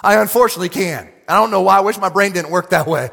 [0.05, 1.11] I unfortunately can.
[1.27, 1.79] I don't know why.
[1.79, 3.09] I wish my brain didn't work that way.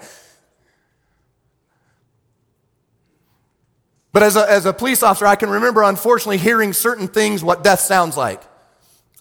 [4.12, 7.64] But as a, as a police officer, I can remember, unfortunately, hearing certain things what
[7.64, 8.44] death sounds like.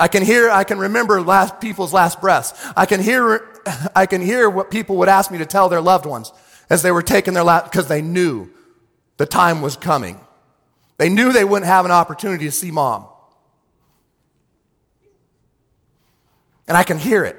[0.01, 2.55] I can hear, I can remember last, people's last breaths.
[2.77, 3.63] I can hear,
[3.95, 6.33] I can hear what people would ask me to tell their loved ones
[6.69, 8.51] as they were taking their last, because they knew
[9.17, 10.21] the time was coming.
[10.99, 13.07] They knew they wouldn't have an opportunity to see mom.
[16.69, 17.37] And I can hear it.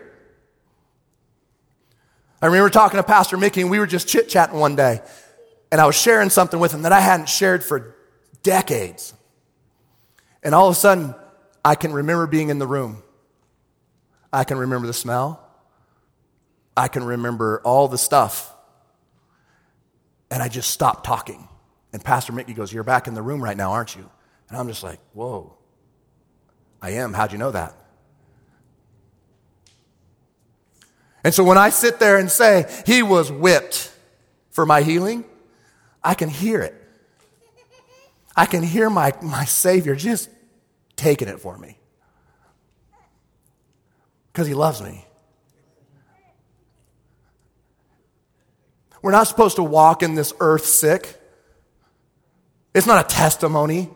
[2.42, 5.02] I remember talking to Pastor Mickey, and we were just chit chatting one day,
[5.72, 7.96] and I was sharing something with him that I hadn't shared for
[8.44, 9.13] decades.
[10.44, 11.16] And all of a sudden,
[11.66, 13.04] I can remember being in the room.
[14.32, 15.44] I can remember the smell.
[16.78, 18.54] I can remember all the stuff.
[20.30, 21.48] And I just stopped talking.
[21.94, 24.10] And Pastor Mickey goes, You're back in the room right now, aren't you?
[24.50, 25.56] And I'm just like, Whoa,
[26.82, 27.13] I am.
[27.13, 27.74] How'd you know that?
[31.24, 33.92] And so when I sit there and say, He was whipped
[34.52, 35.24] for my healing,
[36.04, 36.74] I can hear it.
[38.36, 40.30] I can hear my, my Savior just
[40.96, 41.80] taking it for me
[44.32, 45.07] because He loves me.
[49.02, 51.20] We're not supposed to walk in this earth sick.
[52.74, 53.90] It's not a testimony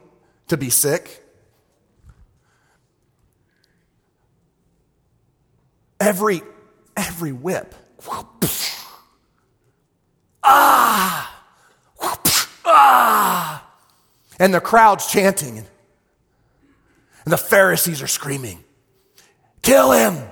[0.47, 1.23] to be sick.
[5.99, 6.41] Every,
[6.97, 7.75] every whip.
[10.43, 11.43] Ah!
[12.65, 13.67] Ah!
[14.39, 15.57] And the crowd's chanting.
[15.57, 15.67] And
[17.25, 18.63] the Pharisees are screaming,
[19.61, 20.27] Kill him!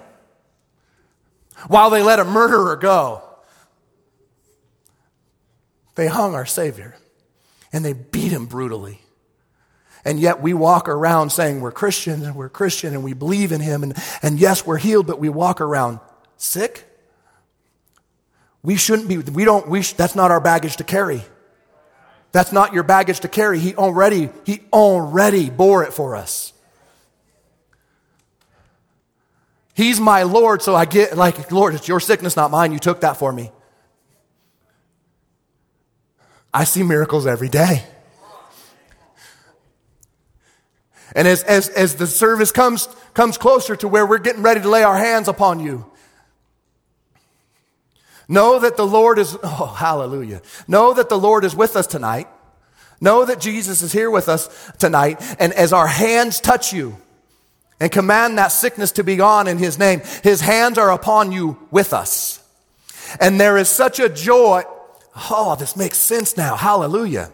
[1.67, 3.28] While they let a murderer go.
[5.99, 6.95] They hung our Savior
[7.73, 9.01] and they beat him brutally.
[10.05, 13.59] And yet we walk around saying we're Christians and we're Christian and we believe in
[13.59, 15.99] him and, and yes, we're healed, but we walk around
[16.37, 16.85] sick.
[18.63, 21.21] We shouldn't be, we don't, we sh- that's not our baggage to carry.
[22.31, 23.59] That's not your baggage to carry.
[23.59, 26.53] He already, he already bore it for us.
[29.73, 32.71] He's my Lord, so I get like, Lord, it's your sickness, not mine.
[32.71, 33.51] You took that for me.
[36.53, 37.83] I see miracles every day.
[41.15, 44.69] And as, as, as the service comes, comes closer to where we're getting ready to
[44.69, 45.85] lay our hands upon you,
[48.27, 50.41] know that the Lord is, oh, hallelujah.
[50.67, 52.27] Know that the Lord is with us tonight.
[53.01, 55.21] Know that Jesus is here with us tonight.
[55.39, 56.97] And as our hands touch you
[57.79, 61.57] and command that sickness to be gone in His name, His hands are upon you
[61.71, 62.43] with us.
[63.19, 64.63] And there is such a joy
[65.15, 66.55] Oh, this makes sense now.
[66.55, 67.31] Hallelujah.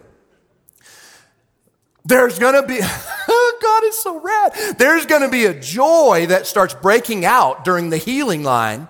[2.04, 2.78] There's going to be,
[3.62, 4.52] God is so rad.
[4.78, 8.88] There's going to be a joy that starts breaking out during the healing line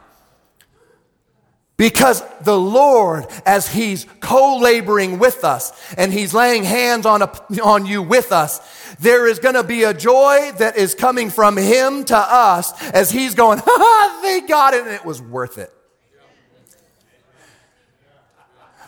[1.77, 7.87] because the Lord, as He's co-laboring with us and He's laying hands on, a, on
[7.87, 8.61] you with us,
[8.99, 13.11] there is going to be a joy that is coming from Him to us as
[13.11, 15.73] He's going, ha ha, they and it was worth it.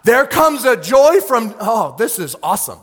[0.08, 2.78] There comes a joy from, oh, this is awesome.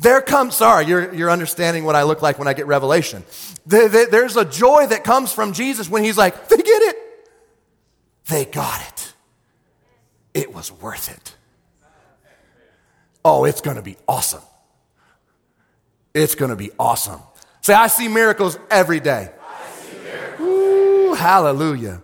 [0.00, 3.22] There comes, sorry, you're, you're understanding what I look like when I get revelation.
[3.64, 6.96] There, there, there's a joy that comes from Jesus when he's like, they get it.
[8.26, 9.12] They got it.
[10.34, 11.36] It was worth it.
[13.24, 14.42] Oh, it's going to be awesome.
[16.12, 17.20] It's going to be awesome.
[17.60, 19.30] Say, I see miracles every day.
[20.40, 22.02] Ooh, hallelujah.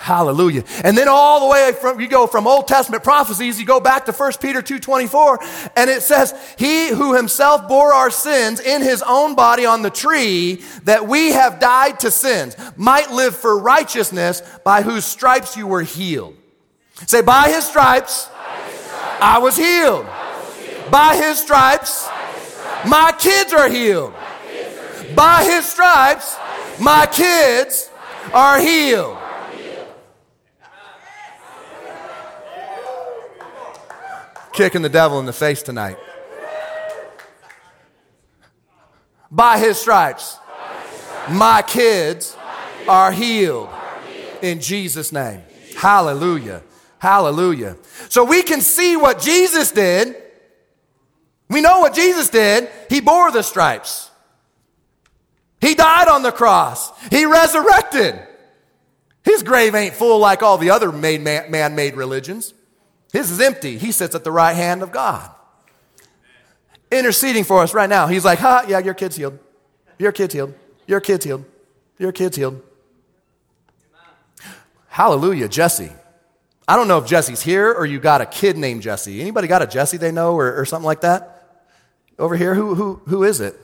[0.00, 0.64] Hallelujah.
[0.82, 4.06] And then all the way from, you go from Old Testament prophecies, you go back
[4.06, 9.02] to 1 Peter 2.24, and it says, He who himself bore our sins in his
[9.06, 14.42] own body on the tree, that we have died to sins, might live for righteousness,
[14.64, 16.34] by whose stripes you were healed.
[17.06, 20.06] Say, by his stripes, by his stripes I was healed.
[20.90, 22.08] By his stripes,
[22.86, 24.14] my kids are healed.
[25.14, 26.38] By his stripes,
[26.80, 27.90] my kids
[28.32, 29.18] are healed.
[34.60, 35.96] Kicking the devil in the face tonight.
[39.30, 40.36] By his stripes,
[41.30, 42.36] my kids
[42.86, 43.70] are healed
[44.42, 45.40] in Jesus' name.
[45.78, 46.62] Hallelujah.
[46.98, 47.78] Hallelujah.
[48.10, 50.14] So we can see what Jesus did.
[51.48, 52.68] We know what Jesus did.
[52.90, 54.10] He bore the stripes.
[55.62, 56.92] He died on the cross.
[57.08, 58.20] He resurrected.
[59.24, 62.52] His grave ain't full like all the other man made religions.
[63.12, 63.78] His is empty.
[63.78, 65.30] He sits at the right hand of God,
[66.90, 68.06] interceding for us right now.
[68.06, 69.38] He's like, ha, yeah, your kid's healed.
[69.98, 70.54] Your kid's healed.
[70.86, 71.44] Your kid's healed.
[71.98, 72.62] Your kid's healed.
[74.88, 75.92] Hallelujah, Jesse.
[76.66, 79.20] I don't know if Jesse's here or you got a kid named Jesse.
[79.20, 81.66] Anybody got a Jesse they know or, or something like that?
[82.18, 83.58] Over here, who, who, who is it?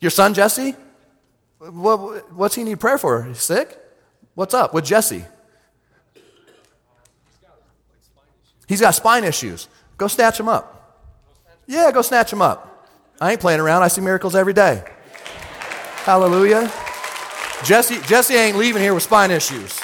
[0.00, 0.76] Your son Jesse?
[1.58, 3.24] What, what's he need prayer for?
[3.24, 3.78] He's sick?
[4.34, 5.24] What's up with Jesse?
[8.74, 9.68] He's got spine issues.
[9.98, 10.98] Go snatch him up.
[11.68, 12.90] Yeah, go snatch him up.
[13.20, 13.84] I ain't playing around.
[13.84, 14.82] I see miracles every day.
[16.02, 16.72] Hallelujah.
[17.62, 19.78] Jesse, Jesse ain't leaving here with spine issues.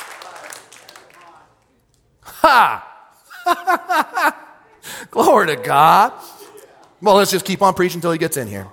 [2.25, 2.85] Ha!
[5.13, 6.13] Glory to God.
[7.01, 8.67] Well, let's just keep on preaching until he gets in here.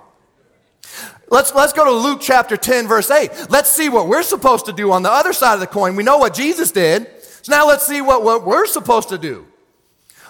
[1.30, 3.50] Let's, let's go to Luke chapter 10, verse 8.
[3.50, 5.94] Let's see what we're supposed to do on the other side of the coin.
[5.94, 7.06] We know what Jesus did.
[7.42, 9.46] So now let's see what, what we're supposed to do.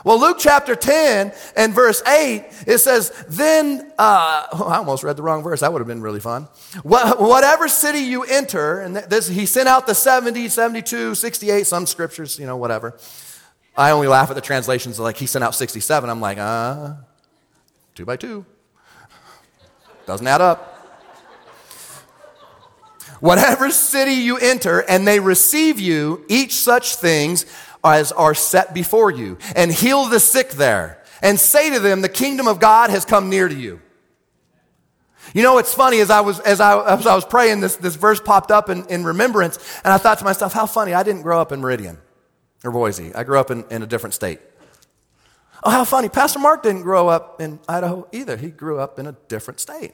[0.09, 5.23] Well, Luke chapter 10 and verse 8, it says, Then, uh, I almost read the
[5.23, 5.61] wrong verse.
[5.61, 6.49] That would have been really fun.
[6.83, 11.85] What, whatever city you enter, and this, he sent out the 70, 72, 68, some
[11.85, 12.97] scriptures, you know, whatever.
[13.77, 16.09] I only laugh at the translations like he sent out 67.
[16.09, 16.95] I'm like, uh,
[17.95, 18.47] two by two.
[20.07, 20.75] Doesn't add up.
[23.21, 27.45] Whatever city you enter and they receive you, each such things
[27.85, 32.09] as are set before you, and heal the sick there, and say to them, the
[32.09, 33.81] kingdom of God has come near to you.
[35.35, 37.97] You know, it's funny as I was, as I, as I was praying, this, this
[37.97, 41.23] verse popped up in, in remembrance, and I thought to myself, how funny, I didn't
[41.23, 41.99] grow up in Meridian
[42.65, 43.15] or Boise.
[43.15, 44.41] I grew up in, in a different state.
[45.65, 46.09] Oh, how funny.
[46.09, 48.37] Pastor Mark didn't grow up in Idaho either.
[48.37, 49.93] He grew up in a different state.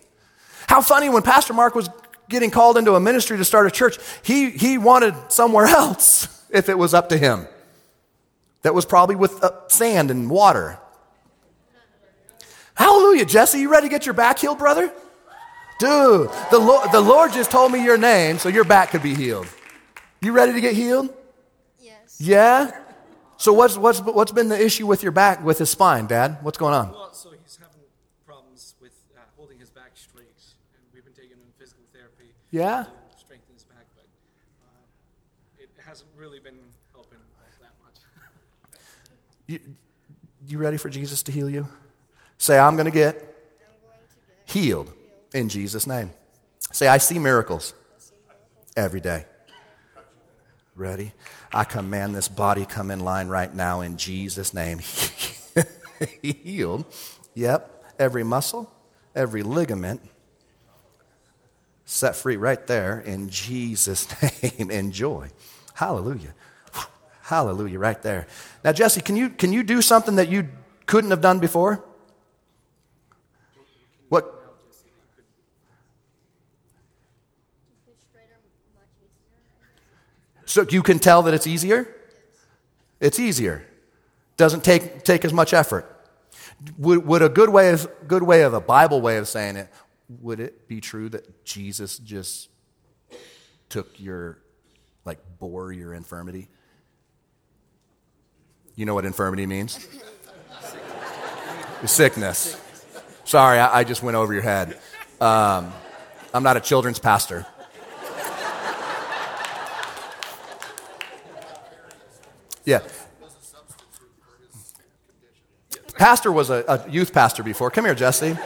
[0.68, 1.89] How funny when Pastor Mark was
[2.28, 6.68] getting called into a ministry to start a church, he, he wanted somewhere else if
[6.68, 7.47] it was up to him.
[8.65, 10.79] That was probably with uh, sand and water.
[12.75, 13.61] Hallelujah, Jesse.
[13.61, 14.93] You ready to get your back healed, brother?
[15.79, 19.15] Dude, the Lord, the Lord just told me your name so your back could be
[19.15, 19.47] healed.
[20.21, 21.12] You ready to get healed?
[21.81, 22.17] Yes.
[22.21, 22.71] Yeah?
[23.37, 26.39] So what's, what's, what's been the issue with your back, with his spine, Dad?
[26.43, 26.93] What's going on?
[26.93, 27.83] Well, so he's having
[28.25, 30.25] problems with uh, holding his back straight.
[30.75, 32.33] And we've been taking him physical therapy.
[32.51, 32.85] Yeah?
[32.85, 34.07] To strengthen his back, but
[34.65, 36.59] uh, it hasn't really been
[36.93, 37.19] helping
[37.61, 38.01] that much.
[39.49, 39.61] you,
[40.55, 41.67] you ready for Jesus to heal you?
[42.39, 43.37] Say, I'm going to get
[44.45, 44.93] healed
[45.35, 46.13] in Jesus' name.
[46.71, 47.75] Say, I see miracles
[48.77, 49.25] every day.
[50.77, 51.13] Ready?
[51.53, 54.79] I command this body come in line right now in Jesus' name.
[56.23, 56.85] Healed.
[57.35, 57.85] Yep.
[57.99, 58.73] Every muscle,
[59.15, 60.01] every ligament
[61.85, 64.07] set free right there in Jesus'
[64.59, 64.71] name.
[64.71, 65.31] Enjoy.
[65.75, 66.33] Hallelujah.
[67.25, 68.27] Hallelujah, right there.
[68.62, 70.47] Now, Jesse, can you, can you do something that you
[70.85, 71.83] couldn't have done before?
[74.11, 74.31] What?
[80.45, 81.97] So you can tell that it's easier?
[83.01, 83.66] It's easier.
[84.37, 85.91] Doesn't take, take as much effort.
[86.77, 89.70] Would, would a good way, of, good way of a Bible way of saying it,
[90.20, 92.51] would it be true that Jesus just
[93.70, 94.41] took your,
[95.07, 96.49] like, bore your infirmity?
[98.77, 99.87] You know what infirmity means?
[101.75, 101.93] Sickness.
[101.93, 102.61] Sickness.
[103.25, 104.79] Sorry, I, I, just went over your head.
[105.20, 105.72] Um,
[106.33, 107.47] I'm not a children's pastor.
[112.64, 112.81] Yeah.
[115.97, 117.70] Pastor was a, a youth pastor before.
[117.70, 118.37] Come here, Jesse.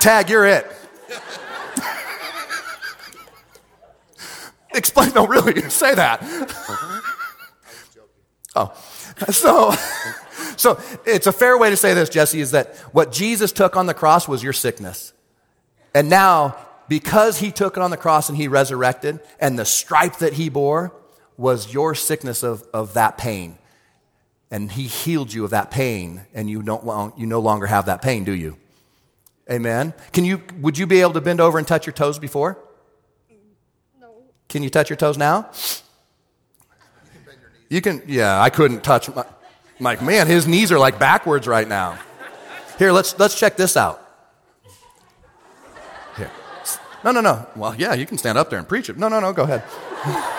[0.00, 0.66] Tag, you're it.
[4.74, 6.20] Explain, no, really, say that.
[8.56, 8.72] oh,
[9.30, 9.72] so,
[10.56, 13.86] so it's a fair way to say this, Jesse, is that what Jesus took on
[13.86, 15.12] the cross was your sickness.
[15.94, 16.56] And now,
[16.88, 20.48] because he took it on the cross and he resurrected, and the stripe that he
[20.48, 20.92] bore,
[21.36, 23.58] was your sickness of, of that pain.
[24.50, 28.00] and he healed you of that pain, and you, don't you no longer have that
[28.00, 28.56] pain, do you?
[29.50, 29.94] Amen.
[30.12, 32.58] Can you, would you be able to bend over and touch your toes before?
[34.00, 34.10] No.
[34.48, 35.50] Can you touch your toes now?
[37.68, 41.46] You can, yeah, I couldn't touch my, I'm like, man, his knees are like backwards
[41.46, 41.98] right now.
[42.78, 44.02] Here, let's, let's check this out.
[46.16, 46.30] Here.
[47.04, 47.46] No, no, no.
[47.54, 48.96] Well, yeah, you can stand up there and preach it.
[48.96, 49.62] No, no, no, go ahead.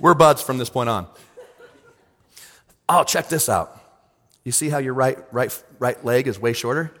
[0.00, 1.06] We're buds from this point on.
[2.88, 3.80] Oh, check this out.
[4.44, 6.92] You see how your right, right, right leg is way shorter?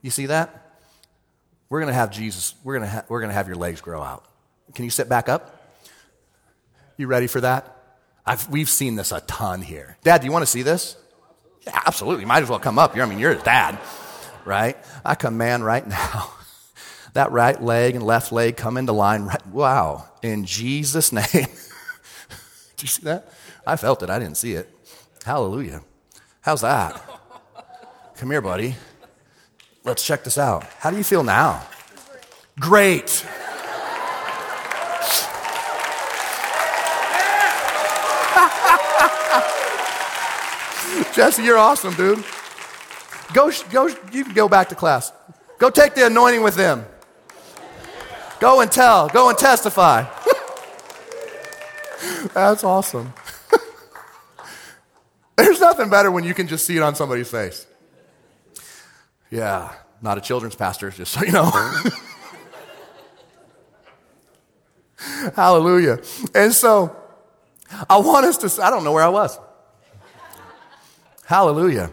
[0.00, 0.76] You see that?
[1.68, 3.80] We're going to have Jesus, we're going to, ha- we're going to have your legs
[3.80, 4.24] grow out.
[4.74, 5.57] Can you sit back up?
[6.98, 7.76] You ready for that?
[8.26, 9.96] I've, we've seen this a ton here.
[10.02, 10.96] Dad, do you want to see this?
[11.64, 12.22] Yeah, absolutely.
[12.22, 13.04] You might as well come up here.
[13.04, 13.78] I mean, you're his dad,
[14.44, 14.76] right?
[15.04, 16.32] I command right now
[17.14, 19.22] that right leg and left leg come into line.
[19.22, 20.08] Right, wow.
[20.22, 21.24] In Jesus' name.
[21.32, 23.32] do you see that?
[23.66, 24.10] I felt it.
[24.10, 24.68] I didn't see it.
[25.24, 25.82] Hallelujah.
[26.40, 27.00] How's that?
[28.16, 28.74] Come here, buddy.
[29.84, 30.64] Let's check this out.
[30.78, 31.64] How do you feel now?
[32.58, 33.24] Great.
[41.18, 42.24] Jesse, you're awesome, dude.
[43.34, 45.12] Go, go, you can go back to class.
[45.58, 46.86] Go take the anointing with them.
[48.38, 49.08] Go and tell.
[49.08, 50.02] Go and testify.
[52.34, 53.12] That's awesome.
[55.36, 57.66] There's nothing better when you can just see it on somebody's face.
[59.28, 61.50] Yeah, not a children's pastor, just so you know.
[65.34, 65.98] Hallelujah.
[66.32, 66.96] And so,
[67.90, 69.36] I want us to, I don't know where I was.
[71.28, 71.92] Hallelujah.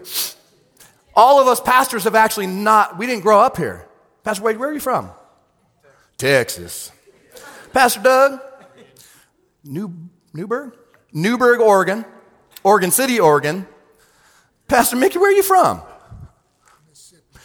[1.14, 3.86] All of us pastors have actually not, we didn't grow up here.
[4.24, 5.10] Pastor Wade, where are you from?
[6.18, 6.90] Texas.
[7.74, 8.40] Pastor Doug?
[9.66, 9.94] New,
[10.34, 10.78] Newberg?
[11.12, 12.06] Newberg, Oregon.
[12.64, 13.68] Oregon City, Oregon.
[14.70, 15.82] Pastor Mickey, where are you from?
[16.88, 17.40] Mississippi.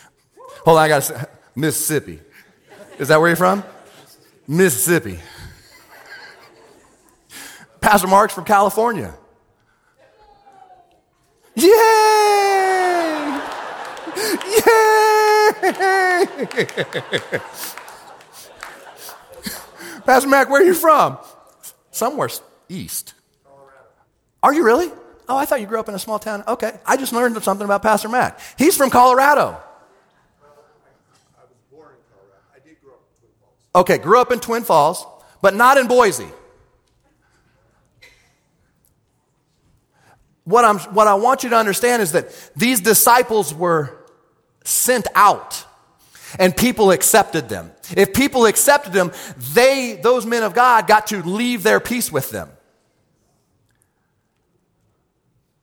[0.64, 1.24] Hold on, I got to say,
[1.57, 2.20] Mississippi.
[3.01, 3.64] Is that where you're from?
[4.47, 5.18] Mississippi.
[7.80, 9.12] Pastor Mark's from California.
[11.61, 13.41] Yay!
[14.57, 15.01] Yay!
[20.07, 21.19] Pastor Mac, where are you from?
[21.91, 22.31] Somewhere
[22.69, 23.15] east.
[24.43, 24.91] Are you really?
[25.29, 26.43] Oh, I thought you grew up in a small town.
[26.49, 28.41] Okay, I just learned something about Pastor Mac.
[28.59, 29.51] He's from Colorado.
[29.51, 32.43] Well, I I was born in Colorado.
[32.55, 33.55] I did grow up in Twin Falls.
[33.75, 35.07] Okay, grew up in Twin Falls,
[35.43, 36.27] but not in Boise.
[40.51, 43.97] What, I'm, what I want you to understand is that these disciples were
[44.65, 45.65] sent out
[46.39, 47.71] and people accepted them.
[47.97, 49.13] If people accepted them,
[49.55, 52.49] they, those men of God, got to leave their peace with them.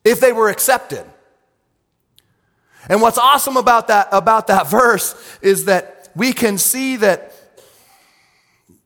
[0.04, 1.06] If they were accepted.
[2.90, 7.34] And what's awesome about that, about that verse is that we can see that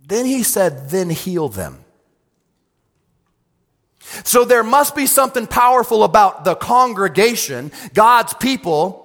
[0.04, 1.86] then he said, then heal them.
[4.24, 9.02] So there must be something powerful about the congregation, God's people,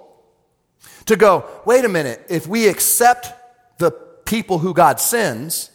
[1.07, 3.33] to go, wait a minute, if we accept
[3.79, 5.71] the people who God sends,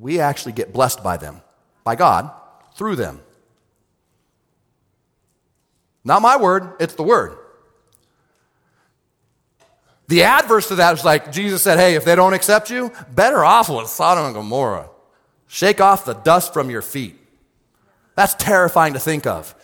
[0.00, 1.42] we actually get blessed by them,
[1.84, 2.30] by God,
[2.74, 3.20] through them.
[6.04, 7.38] Not my word, it's the word.
[10.08, 13.44] The adverse to that is like Jesus said, hey, if they don't accept you, better
[13.44, 14.90] off with Sodom and Gomorrah.
[15.52, 17.14] Shake off the dust from your feet.
[18.14, 19.54] That's terrifying to think of.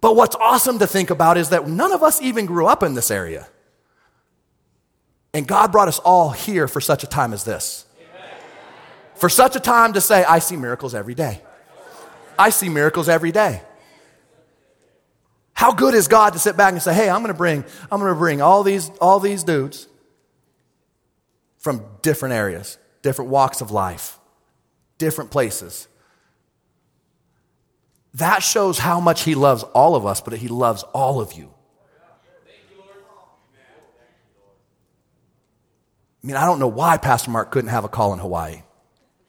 [0.00, 2.94] But what's awesome to think about is that none of us even grew up in
[2.94, 3.46] this area.
[5.32, 7.86] And God brought us all here for such a time as this.
[9.14, 11.40] For such a time to say, I see miracles every day.
[12.36, 13.62] I see miracles every day.
[15.52, 18.00] How good is God to sit back and say, "Hey, I'm going to bring I'm
[18.00, 19.86] going to bring all these all these dudes
[21.58, 24.18] from different areas, different walks of life,
[24.98, 25.88] different places."
[28.14, 31.52] That shows how much he loves all of us, but he loves all of you.
[36.22, 38.62] I mean, I don't know why Pastor Mark couldn't have a call in Hawaii.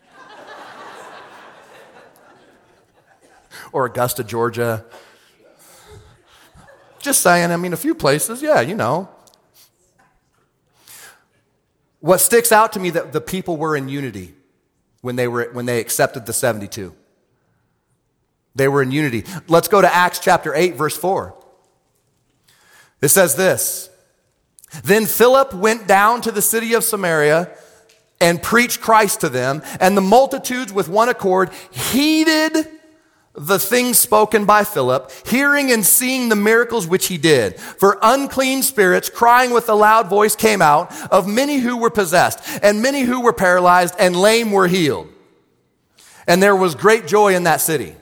[3.74, 4.86] or Augusta, Georgia,
[7.00, 9.10] just saying, I mean, a few places, yeah, you know.
[12.00, 14.36] What sticks out to me that the people were in unity
[15.02, 16.94] when they were when they accepted the 72.
[18.56, 19.24] They were in unity.
[19.48, 21.36] Let's go to Acts chapter 8 verse 4.
[23.02, 23.90] It says this.
[24.84, 27.50] Then Philip went down to the city of Samaria
[28.20, 32.68] and preached Christ to them, and the multitudes with one accord heeded
[33.38, 37.60] the things spoken by Philip, hearing and seeing the miracles which he did.
[37.60, 42.40] For unclean spirits, crying with a loud voice, came out of many who were possessed,
[42.64, 45.10] and many who were paralyzed, and lame were healed.
[46.28, 47.96] And there was great joy in that city.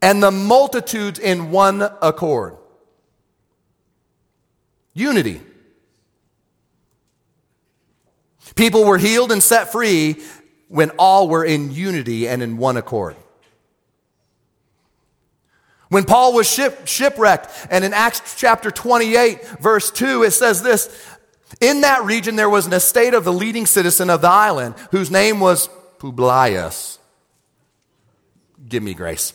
[0.00, 2.56] And the multitudes in one accord.
[4.94, 5.40] Unity.
[8.54, 10.22] People were healed and set free
[10.72, 13.14] when all were in unity and in one accord.
[15.90, 20.88] When Paul was ship, shipwrecked, and in Acts chapter 28, verse 2, it says this
[21.60, 25.10] In that region there was an estate of the leading citizen of the island, whose
[25.10, 25.68] name was
[25.98, 26.98] Publius.
[28.66, 29.34] Give me grace.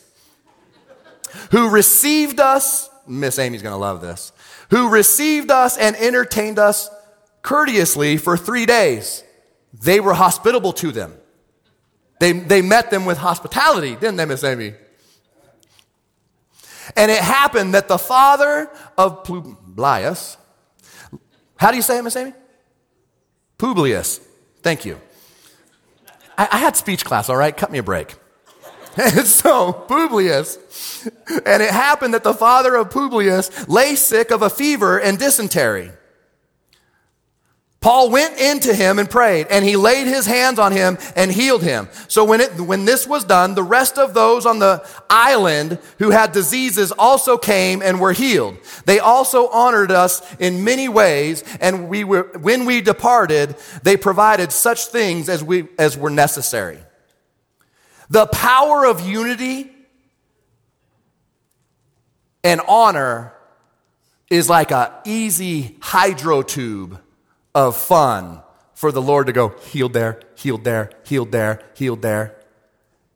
[1.52, 4.32] Who received us, Miss Amy's gonna love this,
[4.72, 6.90] who received us and entertained us
[7.44, 9.24] courteously for three days.
[9.72, 11.14] They were hospitable to them.
[12.20, 14.74] They, they met them with hospitality, didn't they, Miss Amy?
[16.96, 20.38] And it happened that the father of Publius,
[21.58, 22.34] how do you say it, Miss Amy?
[23.58, 24.20] Publius.
[24.62, 25.00] Thank you.
[26.38, 27.56] I, I had speech class, all right?
[27.56, 28.16] Cut me a break.
[28.96, 30.58] And so, Publius,
[31.46, 35.92] and it happened that the father of Publius lay sick of a fever and dysentery.
[37.80, 41.62] Paul went into him and prayed, and he laid his hands on him and healed
[41.62, 41.88] him.
[42.08, 46.10] So when, it, when this was done, the rest of those on the island who
[46.10, 48.58] had diseases also came and were healed.
[48.86, 54.52] They also honored us in many ways, and we were, when we departed, they provided
[54.52, 56.80] such things as, we, as were necessary.
[58.10, 59.70] The power of unity
[62.44, 63.34] and honor
[64.32, 67.02] is like an easy hydro tube
[67.58, 68.40] of fun
[68.76, 72.36] for the Lord to go, healed there, healed there, healed there, healed there.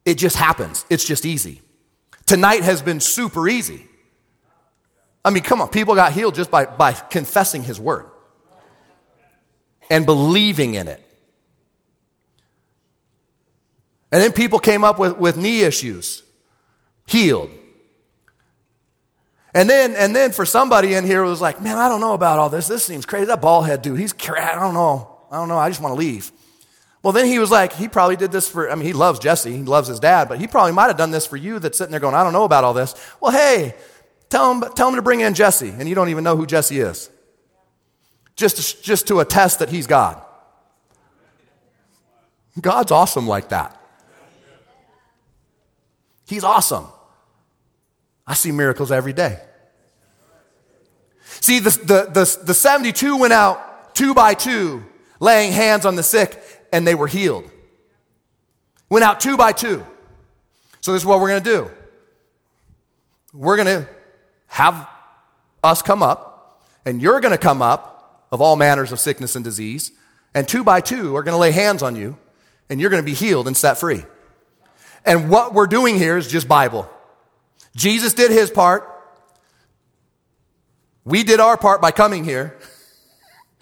[0.03, 0.83] It just happens.
[0.89, 1.61] It's just easy.
[2.25, 3.87] Tonight has been super easy.
[5.23, 8.07] I mean, come on, people got healed just by, by confessing his word
[9.91, 11.05] and believing in it.
[14.11, 16.23] And then people came up with, with knee issues,
[17.05, 17.51] healed.
[19.53, 22.39] And then, and then for somebody in here was like, man, I don't know about
[22.39, 22.67] all this.
[22.67, 23.25] This seems crazy.
[23.25, 25.19] That bald head dude, he's, I don't know.
[25.29, 25.57] I don't know.
[25.57, 26.31] I just want to leave.
[27.03, 29.51] Well, then he was like, he probably did this for, I mean, he loves Jesse.
[29.51, 31.91] He loves his dad, but he probably might have done this for you that's sitting
[31.91, 32.95] there going, I don't know about all this.
[33.19, 33.75] Well, hey,
[34.29, 35.69] tell him, tell him to bring in Jesse.
[35.69, 37.09] And you don't even know who Jesse is.
[38.35, 40.21] Just to, just to attest that he's God.
[42.59, 43.81] God's awesome like that.
[46.27, 46.85] He's awesome.
[48.31, 49.37] I see miracles every day.
[51.41, 54.85] See, the, the, the, the 72 went out two by two,
[55.19, 57.51] laying hands on the sick, and they were healed.
[58.89, 59.85] Went out two by two.
[60.79, 61.71] So, this is what we're going to do.
[63.33, 63.89] We're going to
[64.47, 64.87] have
[65.61, 69.43] us come up, and you're going to come up of all manners of sickness and
[69.43, 69.91] disease,
[70.33, 72.17] and two by two are going to lay hands on you,
[72.69, 74.05] and you're going to be healed and set free.
[75.03, 76.89] And what we're doing here is just Bible.
[77.75, 78.87] Jesus did his part.
[81.03, 82.57] We did our part by coming here,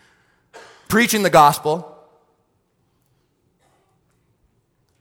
[0.88, 1.86] preaching the gospel.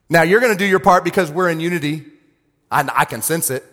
[0.09, 2.05] Now you're going to do your part because we're in unity.
[2.71, 3.65] I, I can sense it.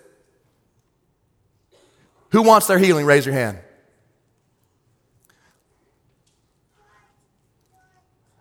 [2.32, 3.06] Who wants their healing?
[3.06, 3.60] Raise your hand.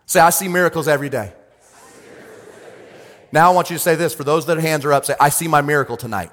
[0.05, 1.33] Say, I see miracles every day.
[3.31, 5.29] Now I want you to say this for those that hands are up, say, I
[5.29, 6.31] see my miracle tonight.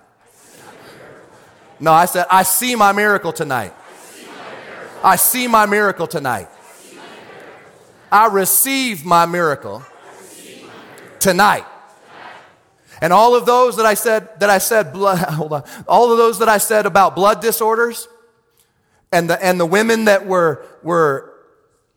[1.82, 3.74] No, I said, I see my miracle tonight.
[5.02, 6.48] I see my miracle tonight.
[8.12, 9.82] I receive my miracle
[11.18, 11.64] tonight.
[13.00, 16.18] And all of those that I said, that I said, blood, hold on, all of
[16.18, 18.06] those that I said about blood disorders
[19.10, 21.34] and the, and the women that were, were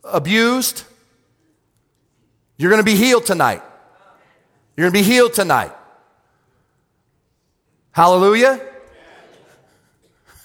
[0.03, 0.83] abused,
[2.57, 3.61] you're going to be healed tonight.
[4.75, 5.73] You're going to be healed tonight.
[7.91, 8.71] Hallelujah.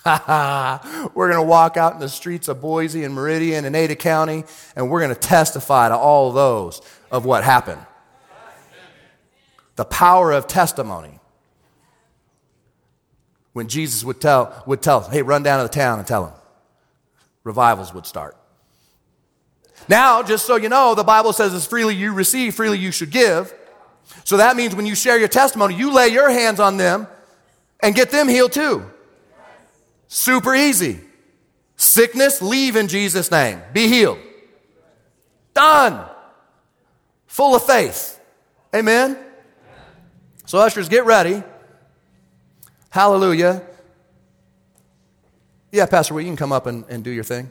[0.07, 4.45] we're going to walk out in the streets of Boise and Meridian and Ada County,
[4.75, 6.81] and we're going to testify to all those
[7.11, 7.85] of what happened.
[9.77, 11.19] The power of testimony.
[13.53, 16.35] When Jesus would tell, would tell, hey, run down to the town and tell them,
[17.45, 18.37] revivals would start.
[19.89, 23.11] Now, just so you know, the Bible says, as freely you receive, freely you should
[23.11, 23.53] give.
[24.25, 27.07] So that means when you share your testimony, you lay your hands on them
[27.81, 28.89] and get them healed too.
[30.13, 30.99] Super easy.
[31.77, 33.63] Sickness, leave in Jesus' name.
[33.73, 34.19] Be healed.
[35.55, 36.05] done.
[37.29, 38.21] Full of faith.
[38.75, 39.17] Amen?
[40.47, 41.45] So, ushers, get ready.
[42.91, 43.63] Hallelujah.
[45.71, 47.49] Yeah, Pastor, well, you can come up and, and do your thing.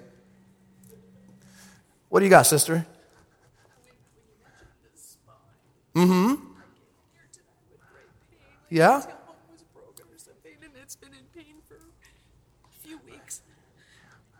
[2.09, 2.85] What do you got, sister?
[5.95, 6.45] Mm hmm.
[8.69, 8.99] Yeah?
[8.99, 11.79] tailbone was broken or something, and it's been in pain for a
[12.89, 13.41] few weeks.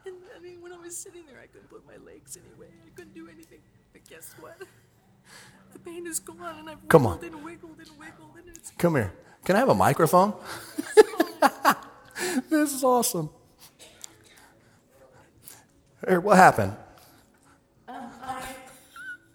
[0.05, 2.73] And I mean, when I was sitting there, I couldn't put my legs anyway.
[2.85, 3.59] I couldn't do anything.
[3.93, 4.57] But guess what?
[5.71, 7.23] The pain is gone, and I've Come on.
[7.23, 9.13] and wiggled and wiggled, and it's Come here.
[9.45, 10.33] Can I have a microphone?
[12.49, 13.29] this is awesome.
[16.07, 16.75] Here, what happened?
[17.87, 18.41] Um, I,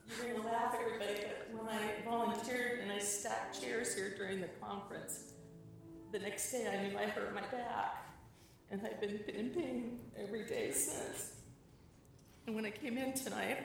[0.09, 1.21] you're gonna laugh, everybody,
[1.53, 5.35] but when I volunteered and I stacked chairs here during the conference,
[6.11, 8.04] the next day I knew I hurt my back,
[8.75, 11.35] and I've been in pain every day since.
[12.47, 13.59] And when I came in tonight,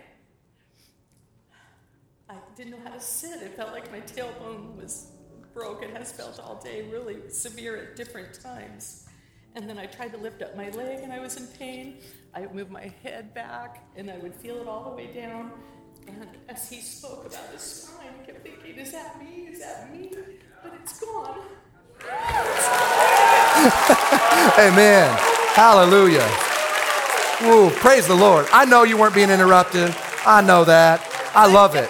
[2.30, 3.42] I didn't know how to sit.
[3.42, 5.08] It felt like my tailbone was
[5.52, 5.82] broke.
[5.82, 9.08] It has felt all day, really severe at different times.
[9.56, 11.98] And then I tried to lift up my leg and I was in pain.
[12.36, 15.52] I would move my head back and I would feel it all the way down.
[16.08, 19.48] And as he spoke about his spine, I kept thinking, is that me?
[19.48, 20.12] Is that me?
[20.62, 21.40] But it's gone.
[24.60, 25.18] Amen.
[25.54, 26.28] Hallelujah.
[27.42, 28.48] Woo, praise the Lord.
[28.54, 29.94] I know you weren't being interrupted.
[30.26, 31.02] I know that.
[31.36, 31.90] I love it.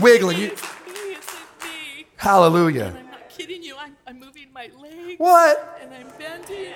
[0.00, 1.32] Wiggling, you- It's me, it's
[1.62, 2.06] me.
[2.16, 2.94] Hallelujah.
[2.98, 3.74] I'm not kidding you.
[3.78, 5.18] I'm, I'm moving my leg.
[5.18, 5.78] What?
[5.82, 6.72] And I'm bending.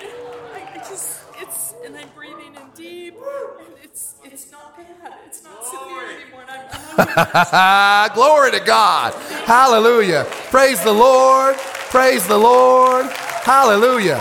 [0.53, 3.15] I, I just, it's, and I'm breathing in deep.
[3.59, 5.13] And it's, it's not bad.
[5.27, 6.43] It's not severe anymore.
[6.47, 6.51] And
[6.97, 9.13] I'm, I'm Glory to God.
[9.45, 10.25] Hallelujah.
[10.49, 11.55] Praise the Lord.
[11.91, 13.05] Praise the Lord.
[13.43, 14.17] Hallelujah.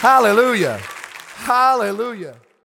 [0.00, 0.78] Hallelujah.
[1.36, 2.34] Hallelujah.